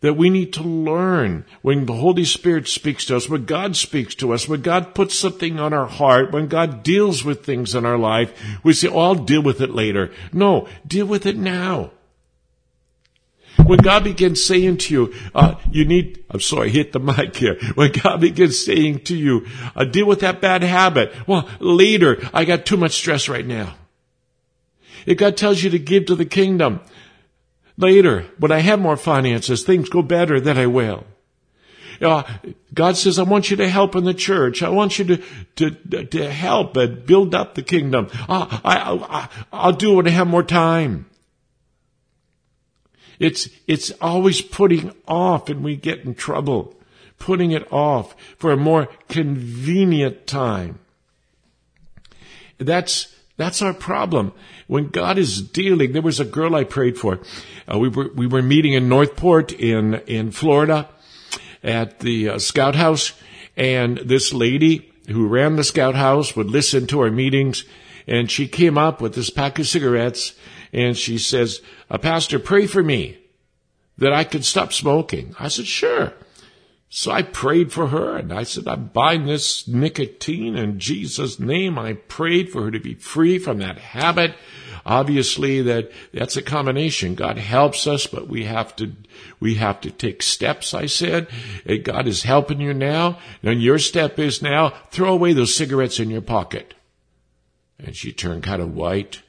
That 0.00 0.14
we 0.14 0.30
need 0.30 0.52
to 0.52 0.62
learn 0.62 1.44
when 1.62 1.86
the 1.86 1.94
Holy 1.94 2.24
Spirit 2.24 2.68
speaks 2.68 3.04
to 3.06 3.16
us, 3.16 3.28
when 3.28 3.44
God 3.44 3.76
speaks 3.76 4.14
to 4.16 4.32
us, 4.32 4.48
when 4.48 4.62
God 4.62 4.94
puts 4.94 5.14
something 5.14 5.58
on 5.58 5.72
our 5.72 5.86
heart, 5.86 6.32
when 6.32 6.48
God 6.48 6.82
deals 6.82 7.24
with 7.24 7.44
things 7.44 7.74
in 7.74 7.86
our 7.86 7.98
life, 7.98 8.32
we 8.62 8.72
say, 8.72 8.88
oh, 8.88 8.98
I'll 8.98 9.14
deal 9.14 9.42
with 9.42 9.60
it 9.60 9.70
later. 9.70 10.10
No, 10.32 10.68
deal 10.86 11.06
with 11.06 11.26
it 11.26 11.36
now. 11.36 11.92
When 13.64 13.78
God 13.78 14.04
begins 14.04 14.44
saying 14.44 14.78
to 14.78 14.94
you, 14.94 15.14
uh, 15.34 15.56
you 15.70 15.84
need, 15.84 16.24
I'm 16.30 16.40
sorry, 16.40 16.70
hit 16.70 16.92
the 16.92 17.00
mic 17.00 17.34
here. 17.36 17.58
When 17.74 17.90
God 17.90 18.20
begins 18.20 18.64
saying 18.64 19.00
to 19.04 19.16
you, 19.16 19.46
uh, 19.74 19.84
deal 19.84 20.06
with 20.06 20.20
that 20.20 20.40
bad 20.40 20.62
habit. 20.62 21.12
Well, 21.26 21.48
later, 21.58 22.18
I 22.32 22.44
got 22.44 22.66
too 22.66 22.76
much 22.76 22.92
stress 22.92 23.28
right 23.28 23.46
now. 23.46 23.74
If 25.06 25.18
God 25.18 25.36
tells 25.36 25.62
you 25.62 25.70
to 25.70 25.78
give 25.78 26.06
to 26.06 26.16
the 26.16 26.24
kingdom, 26.24 26.80
later, 27.76 28.26
when 28.38 28.52
I 28.52 28.60
have 28.60 28.80
more 28.80 28.96
finances, 28.96 29.62
things 29.62 29.88
go 29.88 30.02
better, 30.02 30.40
then 30.40 30.58
I 30.58 30.66
will. 30.66 31.04
Uh, 32.00 32.24
God 32.74 32.96
says, 32.96 33.18
I 33.18 33.22
want 33.22 33.50
you 33.50 33.56
to 33.56 33.68
help 33.68 33.96
in 33.96 34.04
the 34.04 34.14
church. 34.14 34.62
I 34.62 34.68
want 34.68 34.98
you 34.98 35.04
to, 35.04 35.22
to, 35.56 36.04
to 36.04 36.30
help 36.30 36.76
and 36.76 37.06
build 37.06 37.34
up 37.34 37.54
the 37.54 37.62
kingdom. 37.62 38.08
Uh, 38.28 38.60
I, 38.64 38.78
I, 38.78 39.28
I'll 39.52 39.72
do 39.72 39.92
it 39.92 39.96
when 39.96 40.06
I 40.06 40.10
have 40.10 40.26
more 40.26 40.42
time. 40.42 41.06
It's, 43.18 43.48
it's 43.66 43.92
always 44.00 44.42
putting 44.42 44.92
off 45.08 45.48
and 45.48 45.64
we 45.64 45.76
get 45.76 46.00
in 46.00 46.14
trouble. 46.14 46.74
Putting 47.18 47.52
it 47.52 47.66
off 47.72 48.14
for 48.36 48.52
a 48.52 48.58
more 48.58 48.88
convenient 49.08 50.26
time. 50.26 50.80
That's, 52.58 53.15
that's 53.36 53.60
our 53.62 53.74
problem. 53.74 54.32
When 54.66 54.88
God 54.88 55.18
is 55.18 55.42
dealing, 55.42 55.92
there 55.92 56.02
was 56.02 56.20
a 56.20 56.24
girl 56.24 56.54
I 56.54 56.64
prayed 56.64 56.98
for. 56.98 57.20
Uh, 57.72 57.78
we 57.78 57.88
were, 57.88 58.10
we 58.14 58.26
were 58.26 58.42
meeting 58.42 58.72
in 58.72 58.88
North 58.88 59.16
Port 59.16 59.52
in, 59.52 59.94
in 60.06 60.30
Florida 60.30 60.88
at 61.62 62.00
the 62.00 62.30
uh, 62.30 62.38
scout 62.38 62.74
house 62.74 63.12
and 63.56 63.98
this 63.98 64.32
lady 64.32 64.92
who 65.08 65.26
ran 65.26 65.56
the 65.56 65.64
scout 65.64 65.94
house 65.94 66.34
would 66.34 66.50
listen 66.50 66.86
to 66.86 67.00
our 67.00 67.10
meetings 67.10 67.64
and 68.06 68.30
she 68.30 68.46
came 68.48 68.78
up 68.78 69.00
with 69.00 69.14
this 69.14 69.30
pack 69.30 69.58
of 69.58 69.66
cigarettes 69.66 70.34
and 70.72 70.96
she 70.96 71.18
says, 71.18 71.60
a 71.90 71.98
pastor, 71.98 72.38
pray 72.38 72.66
for 72.66 72.82
me 72.82 73.18
that 73.98 74.12
I 74.12 74.24
could 74.24 74.44
stop 74.44 74.72
smoking. 74.72 75.34
I 75.38 75.48
said, 75.48 75.66
sure. 75.66 76.12
So 76.88 77.10
I 77.10 77.22
prayed 77.22 77.72
for 77.72 77.88
her 77.88 78.16
and 78.16 78.32
I 78.32 78.44
said, 78.44 78.68
I 78.68 78.76
bind 78.76 79.28
this 79.28 79.66
nicotine 79.66 80.56
in 80.56 80.78
Jesus' 80.78 81.40
name. 81.40 81.78
I 81.78 81.94
prayed 81.94 82.50
for 82.50 82.62
her 82.62 82.70
to 82.70 82.78
be 82.78 82.94
free 82.94 83.38
from 83.38 83.58
that 83.58 83.78
habit. 83.78 84.34
Obviously 84.86 85.62
that, 85.62 85.90
that's 86.14 86.36
a 86.36 86.42
combination. 86.42 87.16
God 87.16 87.38
helps 87.38 87.88
us, 87.88 88.06
but 88.06 88.28
we 88.28 88.44
have 88.44 88.76
to, 88.76 88.92
we 89.40 89.56
have 89.56 89.80
to 89.80 89.90
take 89.90 90.22
steps, 90.22 90.74
I 90.74 90.86
said. 90.86 91.26
God 91.82 92.06
is 92.06 92.22
helping 92.22 92.60
you 92.60 92.72
now. 92.72 93.18
And 93.42 93.60
your 93.60 93.80
step 93.80 94.20
is 94.20 94.40
now 94.40 94.72
throw 94.92 95.12
away 95.12 95.32
those 95.32 95.56
cigarettes 95.56 95.98
in 95.98 96.08
your 96.08 96.22
pocket. 96.22 96.74
And 97.80 97.96
she 97.96 98.12
turned 98.12 98.44
kind 98.44 98.62
of 98.62 98.74
white. 98.74 99.22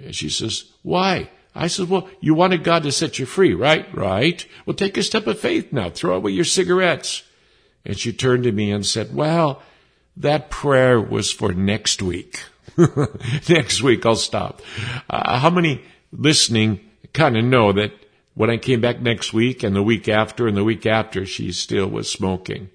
And 0.00 0.14
she 0.14 0.30
says, 0.30 0.70
why? 0.82 1.28
I 1.54 1.66
said, 1.66 1.88
well, 1.88 2.08
you 2.20 2.34
wanted 2.34 2.64
God 2.64 2.84
to 2.84 2.92
set 2.92 3.18
you 3.18 3.26
free, 3.26 3.54
right? 3.54 3.86
Right. 3.94 4.46
Well, 4.64 4.74
take 4.74 4.96
a 4.96 5.02
step 5.02 5.26
of 5.26 5.40
faith 5.40 5.72
now. 5.72 5.90
Throw 5.90 6.16
away 6.16 6.32
your 6.32 6.44
cigarettes. 6.44 7.22
And 7.84 7.98
she 7.98 8.12
turned 8.12 8.44
to 8.44 8.52
me 8.52 8.70
and 8.70 8.84
said, 8.84 9.14
well, 9.14 9.62
that 10.16 10.50
prayer 10.50 11.00
was 11.00 11.32
for 11.32 11.52
next 11.52 12.02
week. 12.02 12.44
next 13.48 13.82
week 13.82 14.04
I'll 14.04 14.16
stop. 14.16 14.62
Uh, 15.08 15.38
how 15.38 15.50
many 15.50 15.82
listening 16.12 16.80
kind 17.12 17.36
of 17.36 17.44
know 17.44 17.72
that 17.72 17.92
when 18.34 18.50
I 18.50 18.56
came 18.56 18.80
back 18.80 19.00
next 19.00 19.32
week 19.32 19.62
and 19.62 19.74
the 19.74 19.82
week 19.82 20.08
after 20.08 20.46
and 20.46 20.56
the 20.56 20.64
week 20.64 20.86
after, 20.86 21.26
she 21.26 21.50
still 21.52 21.88
was 21.88 22.10
smoking? 22.10 22.70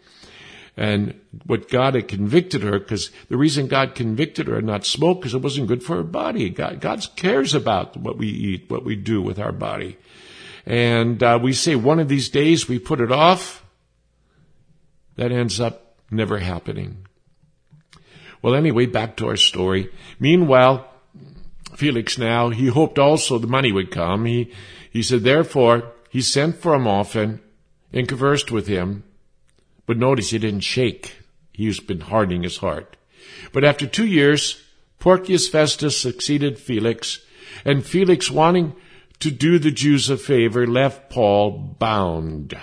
And 0.75 1.19
what 1.45 1.69
God 1.69 1.93
had 1.93 2.07
convicted 2.07 2.63
her, 2.63 2.79
because 2.79 3.11
the 3.29 3.37
reason 3.37 3.67
God 3.67 3.93
convicted 3.93 4.47
her 4.47 4.61
not 4.61 4.85
smoke, 4.85 5.21
because 5.21 5.35
it 5.35 5.41
wasn't 5.41 5.67
good 5.67 5.83
for 5.83 5.97
her 5.97 6.03
body. 6.03 6.49
God, 6.49 6.81
God 6.81 7.05
cares 7.15 7.53
about 7.53 7.95
what 7.95 8.17
we 8.17 8.27
eat, 8.27 8.69
what 8.69 8.83
we 8.83 8.95
do 8.95 9.21
with 9.21 9.37
our 9.37 9.51
body. 9.51 9.97
And 10.65 11.21
uh, 11.21 11.39
we 11.41 11.53
say 11.53 11.75
one 11.75 11.99
of 11.99 12.07
these 12.07 12.29
days 12.29 12.67
we 12.67 12.79
put 12.79 13.01
it 13.01 13.11
off. 13.11 13.63
That 15.15 15.31
ends 15.31 15.59
up 15.59 15.95
never 16.09 16.39
happening. 16.39 17.05
Well, 18.41 18.55
anyway, 18.55 18.87
back 18.87 19.15
to 19.17 19.27
our 19.27 19.37
story. 19.37 19.91
Meanwhile, 20.19 20.89
Felix 21.75 22.17
now, 22.17 22.49
he 22.49 22.67
hoped 22.67 22.97
also 22.97 23.37
the 23.37 23.47
money 23.47 23.71
would 23.71 23.91
come. 23.91 24.25
He, 24.25 24.51
he 24.89 25.03
said, 25.03 25.21
therefore, 25.23 25.91
he 26.09 26.21
sent 26.21 26.55
for 26.55 26.73
him 26.73 26.87
often 26.87 27.41
and 27.91 28.07
conversed 28.07 28.51
with 28.51 28.67
him 28.67 29.03
but 29.85 29.97
notice 29.97 30.29
he 30.29 30.39
didn't 30.39 30.61
shake. 30.61 31.17
He's 31.51 31.79
been 31.79 32.01
hardening 32.01 32.43
his 32.43 32.57
heart. 32.57 32.97
But 33.51 33.63
after 33.63 33.85
two 33.85 34.05
years, 34.05 34.61
Porcius 34.99 35.49
Festus 35.49 35.97
succeeded 35.97 36.57
Felix, 36.57 37.19
and 37.65 37.85
Felix, 37.85 38.31
wanting 38.31 38.75
to 39.19 39.31
do 39.31 39.59
the 39.59 39.71
Jews 39.71 40.09
a 40.09 40.17
favor, 40.17 40.65
left 40.65 41.09
Paul 41.09 41.51
bound. 41.51 42.57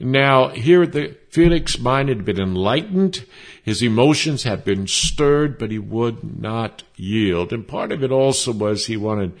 Now, 0.00 0.48
here 0.48 0.86
the 0.86 1.16
Felix's 1.30 1.80
mind 1.80 2.08
had 2.08 2.24
been 2.24 2.40
enlightened, 2.40 3.24
his 3.62 3.82
emotions 3.82 4.44
had 4.44 4.64
been 4.64 4.86
stirred, 4.86 5.58
but 5.58 5.70
he 5.70 5.78
would 5.78 6.40
not 6.40 6.84
yield. 6.96 7.52
And 7.52 7.66
part 7.66 7.92
of 7.92 8.02
it 8.02 8.12
also 8.12 8.52
was 8.52 8.86
he 8.86 8.96
wanted 8.96 9.32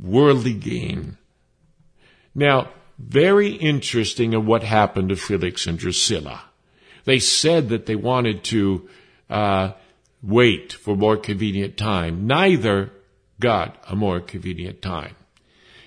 worldly 0.00 0.54
gain. 0.54 1.16
Now, 2.34 2.70
very 2.98 3.52
interesting 3.52 4.34
of 4.34 4.46
what 4.46 4.62
happened 4.62 5.10
to 5.10 5.16
Felix 5.16 5.66
and 5.66 5.78
Drusilla. 5.78 6.42
They 7.04 7.18
said 7.18 7.68
that 7.70 7.86
they 7.86 7.96
wanted 7.96 8.44
to 8.44 8.88
uh, 9.30 9.72
wait 10.22 10.72
for 10.72 10.96
more 10.96 11.16
convenient 11.16 11.76
time. 11.76 12.26
Neither 12.26 12.92
got 13.40 13.82
a 13.88 13.94
more 13.94 14.20
convenient 14.20 14.82
time. 14.82 15.14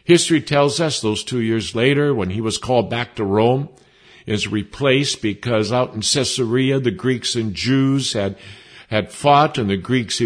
History 0.03 0.41
tells 0.41 0.79
us 0.79 1.01
those 1.01 1.23
two 1.23 1.41
years 1.41 1.75
later, 1.75 2.13
when 2.13 2.31
he 2.31 2.41
was 2.41 2.57
called 2.57 2.89
back 2.89 3.15
to 3.15 3.23
Rome, 3.23 3.69
is 4.25 4.47
replaced 4.47 5.21
because 5.21 5.71
out 5.71 5.93
in 5.93 6.01
Caesarea, 6.01 6.79
the 6.79 6.91
Greeks 6.91 7.35
and 7.35 7.53
Jews 7.53 8.13
had 8.13 8.37
had 8.87 9.11
fought 9.11 9.57
and 9.57 9.69
the 9.69 9.77
Greeks 9.77 10.19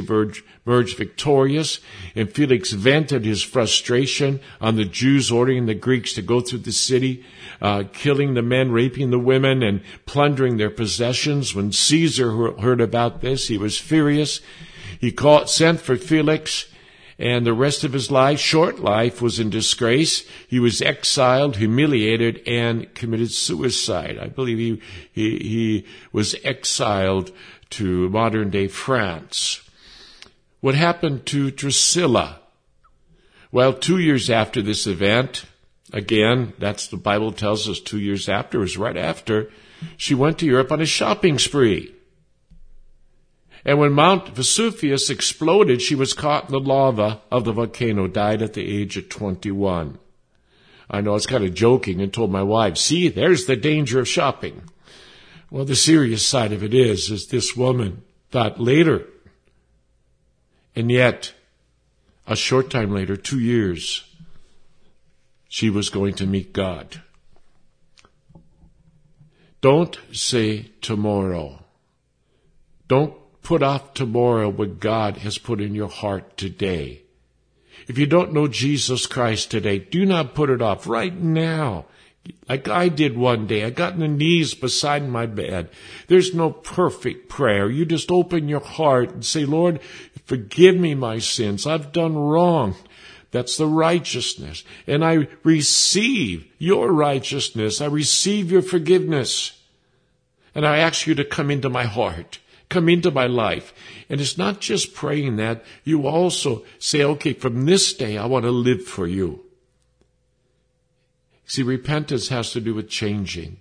emerged 0.65 0.97
victorious. 0.97 1.79
And 2.15 2.31
Felix 2.31 2.71
vented 2.71 3.25
his 3.25 3.43
frustration 3.43 4.39
on 4.59 4.75
the 4.75 4.85
Jews 4.85 5.31
ordering 5.31 5.65
the 5.65 5.75
Greeks 5.75 6.13
to 6.13 6.21
go 6.21 6.41
through 6.41 6.59
the 6.59 6.71
city, 6.71 7.23
uh, 7.61 7.83
killing 7.93 8.33
the 8.33 8.41
men, 8.41 8.71
raping 8.71 9.11
the 9.11 9.19
women, 9.19 9.63
and 9.63 9.81
plundering 10.05 10.57
their 10.57 10.69
possessions. 10.69 11.53
When 11.53 11.71
Caesar 11.71 12.53
heard 12.59 12.81
about 12.81 13.21
this, 13.21 13.47
he 13.47 13.57
was 13.57 13.77
furious. 13.77 14.41
He 14.99 15.11
called, 15.11 15.49
sent 15.49 15.81
for 15.81 15.95
Felix 15.97 16.67
and 17.17 17.45
the 17.45 17.53
rest 17.53 17.83
of 17.83 17.93
his 17.93 18.11
life, 18.11 18.39
short 18.39 18.79
life, 18.79 19.21
was 19.21 19.39
in 19.39 19.49
disgrace. 19.49 20.27
He 20.47 20.59
was 20.59 20.81
exiled, 20.81 21.55
humiliated, 21.55 22.41
and 22.45 22.93
committed 22.93 23.31
suicide. 23.31 24.17
I 24.19 24.27
believe 24.27 24.57
he, 24.57 24.81
he, 25.13 25.37
he 25.37 25.85
was 26.11 26.35
exiled 26.43 27.31
to 27.71 28.09
modern 28.09 28.49
day 28.49 28.67
France. 28.67 29.61
What 30.65 30.73
happened 30.73 31.27
to 31.27 31.51
Drusilla? 31.51 32.39
Well, 33.51 33.71
two 33.71 33.99
years 33.99 34.31
after 34.31 34.63
this 34.63 34.87
event, 34.87 35.45
again, 35.93 36.53
that's 36.57 36.87
the 36.87 36.97
Bible 36.97 37.31
tells 37.33 37.69
us 37.69 37.79
two 37.79 37.99
years 37.99 38.27
after, 38.27 38.57
was 38.57 38.75
right 38.75 38.97
after, 38.97 39.51
she 39.95 40.15
went 40.15 40.39
to 40.39 40.47
Europe 40.47 40.71
on 40.71 40.81
a 40.81 40.87
shopping 40.87 41.37
spree. 41.37 41.93
And 43.63 43.77
when 43.77 43.91
Mount 43.91 44.29
Vesuvius 44.29 45.11
exploded, 45.11 45.83
she 45.83 45.93
was 45.93 46.13
caught 46.13 46.45
in 46.45 46.51
the 46.53 46.59
lava 46.59 47.21
of 47.31 47.43
the 47.43 47.53
volcano, 47.53 48.07
died 48.07 48.41
at 48.41 48.53
the 48.53 48.67
age 48.67 48.97
of 48.97 49.07
21. 49.07 49.99
I 50.89 51.01
know 51.01 51.11
I 51.11 51.13
was 51.13 51.27
kind 51.27 51.43
of 51.43 51.53
joking 51.53 52.01
and 52.01 52.11
told 52.11 52.31
my 52.31 52.41
wife, 52.41 52.77
see, 52.77 53.07
there's 53.07 53.45
the 53.45 53.55
danger 53.55 53.99
of 53.99 54.07
shopping. 54.07 54.63
Well, 55.51 55.65
the 55.65 55.75
serious 55.75 56.25
side 56.25 56.53
of 56.53 56.63
it 56.63 56.73
is, 56.73 57.11
is 57.11 57.27
this 57.27 57.55
woman 57.55 58.01
thought 58.31 58.59
later, 58.59 59.05
and 60.75 60.91
yet, 60.91 61.33
a 62.27 62.35
short 62.35 62.69
time 62.69 62.91
later, 62.91 63.15
two 63.15 63.39
years, 63.39 64.03
she 65.47 65.69
was 65.69 65.89
going 65.89 66.13
to 66.15 66.25
meet 66.25 66.53
God. 66.53 67.01
Don't 69.61 69.97
say 70.11 70.71
tomorrow. 70.81 71.63
Don't 72.87 73.13
put 73.41 73.63
off 73.63 73.93
tomorrow 73.93 74.49
what 74.49 74.79
God 74.79 75.17
has 75.17 75.37
put 75.37 75.61
in 75.61 75.73
your 75.73 75.87
heart 75.87 76.37
today. 76.37 77.03
If 77.87 77.97
you 77.97 78.05
don't 78.05 78.33
know 78.33 78.47
Jesus 78.47 79.05
Christ 79.07 79.51
today, 79.51 79.79
do 79.79 80.05
not 80.05 80.33
put 80.35 80.49
it 80.49 80.61
off 80.61 80.87
right 80.87 81.15
now 81.15 81.85
like 82.47 82.67
I 82.67 82.89
did 82.89 83.17
one 83.17 83.47
day. 83.47 83.63
I 83.63 83.69
got 83.69 83.93
on 83.93 83.99
the 83.99 84.07
knees 84.07 84.53
beside 84.53 85.07
my 85.07 85.25
bed. 85.25 85.69
There's 86.07 86.33
no 86.33 86.51
perfect 86.51 87.29
prayer. 87.29 87.69
You 87.69 87.85
just 87.85 88.11
open 88.11 88.47
your 88.47 88.59
heart 88.59 89.11
and 89.11 89.25
say, 89.25 89.45
Lord, 89.45 89.81
forgive 90.25 90.75
me 90.75 90.95
my 90.95 91.19
sins. 91.19 91.65
I've 91.65 91.91
done 91.91 92.15
wrong. 92.15 92.75
That's 93.31 93.57
the 93.57 93.67
righteousness. 93.67 94.63
And 94.87 95.03
I 95.03 95.27
receive 95.43 96.47
your 96.57 96.91
righteousness. 96.91 97.81
I 97.81 97.87
receive 97.87 98.51
your 98.51 98.61
forgiveness. 98.61 99.59
And 100.53 100.65
I 100.65 100.77
ask 100.77 101.05
you 101.05 101.15
to 101.15 101.25
come 101.25 101.51
into 101.51 101.69
my 101.69 101.83
heart, 101.83 102.39
come 102.69 102.87
into 102.87 103.11
my 103.11 103.27
life. 103.27 103.73
And 104.07 104.21
it's 104.21 104.37
not 104.37 104.61
just 104.61 104.93
praying 104.93 105.35
that, 105.35 105.65
you 105.83 106.07
also 106.07 106.63
say, 106.79 107.03
okay, 107.03 107.33
from 107.33 107.65
this 107.65 107.93
day, 107.93 108.17
I 108.17 108.25
want 108.25 108.45
to 108.45 108.51
live 108.51 108.83
for 108.83 109.05
you. 109.05 109.44
See, 111.45 111.63
repentance 111.63 112.29
has 112.29 112.51
to 112.51 112.61
do 112.61 112.73
with 112.73 112.89
changing. 112.89 113.57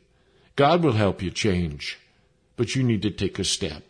God 0.56 0.82
will 0.82 0.92
help 0.92 1.22
you 1.22 1.30
change, 1.30 1.98
but 2.56 2.74
you 2.74 2.82
need 2.82 3.02
to 3.02 3.10
take 3.10 3.38
a 3.38 3.44
step. 3.44 3.82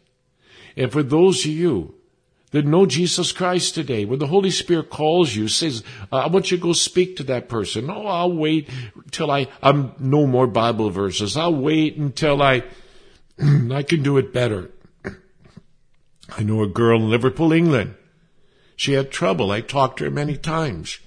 And 0.77 0.91
for 0.91 1.03
those 1.03 1.45
of 1.45 1.51
you 1.51 1.95
that 2.51 2.65
know 2.65 2.87
Jesus 2.87 3.33
Christ 3.33 3.75
today, 3.75 4.05
when 4.05 4.19
the 4.19 4.27
Holy 4.27 4.51
Spirit 4.51 4.91
calls 4.91 5.35
you, 5.35 5.49
says, 5.49 5.83
I 6.11 6.27
want 6.29 6.51
you 6.51 6.57
to 6.57 6.63
go 6.63 6.73
speak 6.73 7.17
to 7.17 7.25
that 7.25 7.49
person. 7.49 7.91
Oh, 7.91 8.07
I'll 8.07 8.33
wait 8.33 8.69
till 9.11 9.31
I, 9.31 9.49
I'm 9.63 9.93
no 9.99 10.27
more 10.27 10.47
Bible 10.47 10.91
verses. 10.91 11.37
I'll 11.37 11.55
wait 11.55 11.97
until 11.97 12.43
I, 12.43 12.65
I 13.39 13.83
can 13.83 14.03
do 14.03 14.19
it 14.19 14.33
better. 14.33 14.71
I 16.37 16.43
know 16.43 16.63
a 16.63 16.69
girl 16.69 17.01
in 17.01 17.11
Liverpool, 17.11 17.53
England. 17.53 17.95
She 18.77 18.93
had 18.93 19.11
trouble. 19.11 19.51
I 19.51 19.61
talked 19.61 19.99
to 19.99 20.05
her 20.05 20.11
many 20.11 20.37
times. 20.37 20.99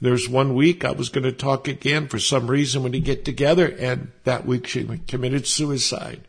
There's 0.00 0.28
one 0.28 0.54
week 0.54 0.84
I 0.84 0.92
was 0.92 1.10
going 1.10 1.24
to 1.24 1.32
talk 1.32 1.68
again 1.68 2.08
for 2.08 2.18
some 2.18 2.50
reason 2.50 2.82
when 2.82 2.92
we 2.92 3.00
get 3.00 3.24
together, 3.24 3.66
and 3.66 4.12
that 4.24 4.46
week 4.46 4.66
she 4.66 4.84
committed 5.06 5.46
suicide. 5.46 6.26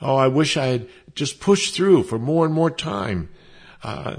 Oh, 0.00 0.16
I 0.16 0.28
wish 0.28 0.56
I 0.56 0.66
had 0.66 0.88
just 1.14 1.40
pushed 1.40 1.74
through 1.74 2.04
for 2.04 2.18
more 2.18 2.46
and 2.46 2.54
more 2.54 2.70
time. 2.70 3.28
Uh, 3.82 4.16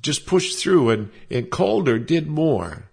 just 0.00 0.24
pushed 0.24 0.58
through 0.58 0.90
and, 0.90 1.10
and 1.30 1.50
called 1.50 1.88
her, 1.88 1.98
did 1.98 2.28
more. 2.28 2.84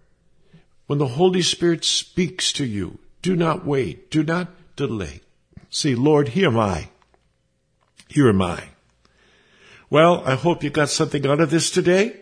When 0.88 1.00
the 1.00 1.08
Holy 1.08 1.44
Spirit 1.44 1.86
speaks 1.86 2.52
to 2.54 2.66
you, 2.66 3.00
do 3.22 3.36
not 3.36 3.66
wait. 3.66 4.10
Do 4.10 4.24
not 4.24 4.50
delay. 4.76 5.22
See, 5.70 5.94
Lord, 5.94 6.30
here 6.30 6.48
am 6.48 6.58
I. 6.58 6.90
Here 8.08 8.30
am 8.30 8.42
I. 8.42 8.70
Well, 9.90 10.24
I 10.26 10.36
hope 10.36 10.64
you 10.64 10.70
got 10.70 10.90
something 10.90 11.26
out 11.28 11.40
of 11.40 11.52
this 11.52 11.70
today. 11.70 12.20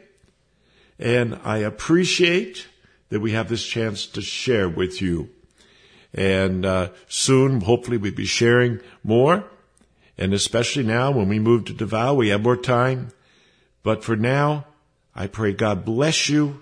And 0.99 1.39
I 1.43 1.57
appreciate 1.57 2.67
that 3.09 3.19
we 3.19 3.31
have 3.31 3.49
this 3.49 3.65
chance 3.65 4.05
to 4.07 4.21
share 4.21 4.67
with 4.67 5.01
you. 5.01 5.29
And 6.13 6.65
uh, 6.65 6.89
soon, 7.07 7.61
hopefully, 7.61 7.95
we'll 7.97 8.13
be 8.13 8.25
sharing 8.25 8.81
more. 9.03 9.45
And 10.17 10.33
especially 10.33 10.83
now, 10.83 11.11
when 11.11 11.29
we 11.29 11.39
move 11.39 11.65
to 11.65 11.73
Davao, 11.73 12.15
we 12.15 12.29
have 12.29 12.41
more 12.41 12.57
time. 12.57 13.09
But 13.83 14.03
for 14.03 14.15
now, 14.15 14.65
I 15.15 15.27
pray 15.27 15.53
God 15.53 15.85
bless 15.85 16.29
you. 16.29 16.61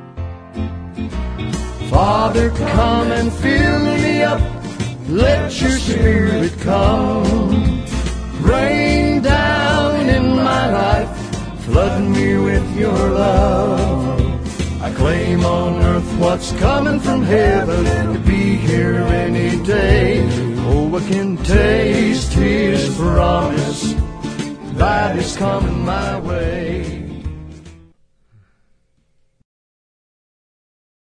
Father, 1.88 2.50
come 2.50 3.12
and 3.12 3.32
fill 3.32 3.78
me 3.84 4.22
up. 4.22 4.40
Let 5.08 5.60
your 5.60 5.78
spirit 5.78 6.52
come. 6.60 7.84
Rain 8.42 9.22
down 9.22 10.08
in 10.08 10.34
my 10.34 10.68
life. 10.68 11.10
Flood 11.66 12.02
me 12.02 12.36
with 12.36 12.76
your 12.76 12.90
love. 12.90 14.82
I 14.82 14.92
claim 14.94 15.44
on 15.44 15.80
earth 15.80 16.18
what's 16.18 16.52
coming 16.58 16.98
from 16.98 17.22
heaven 17.22 17.84
to 18.14 18.18
be 18.18 18.56
here 18.56 18.96
any 18.96 19.62
day. 19.64 20.26
Oh, 20.66 20.96
I 20.96 21.08
can 21.08 21.36
taste 21.36 22.32
his 22.32 22.96
promise 22.96 23.94
that 24.78 25.16
is 25.16 25.36
coming 25.36 25.84
my 25.84 26.20
way. 26.20 26.97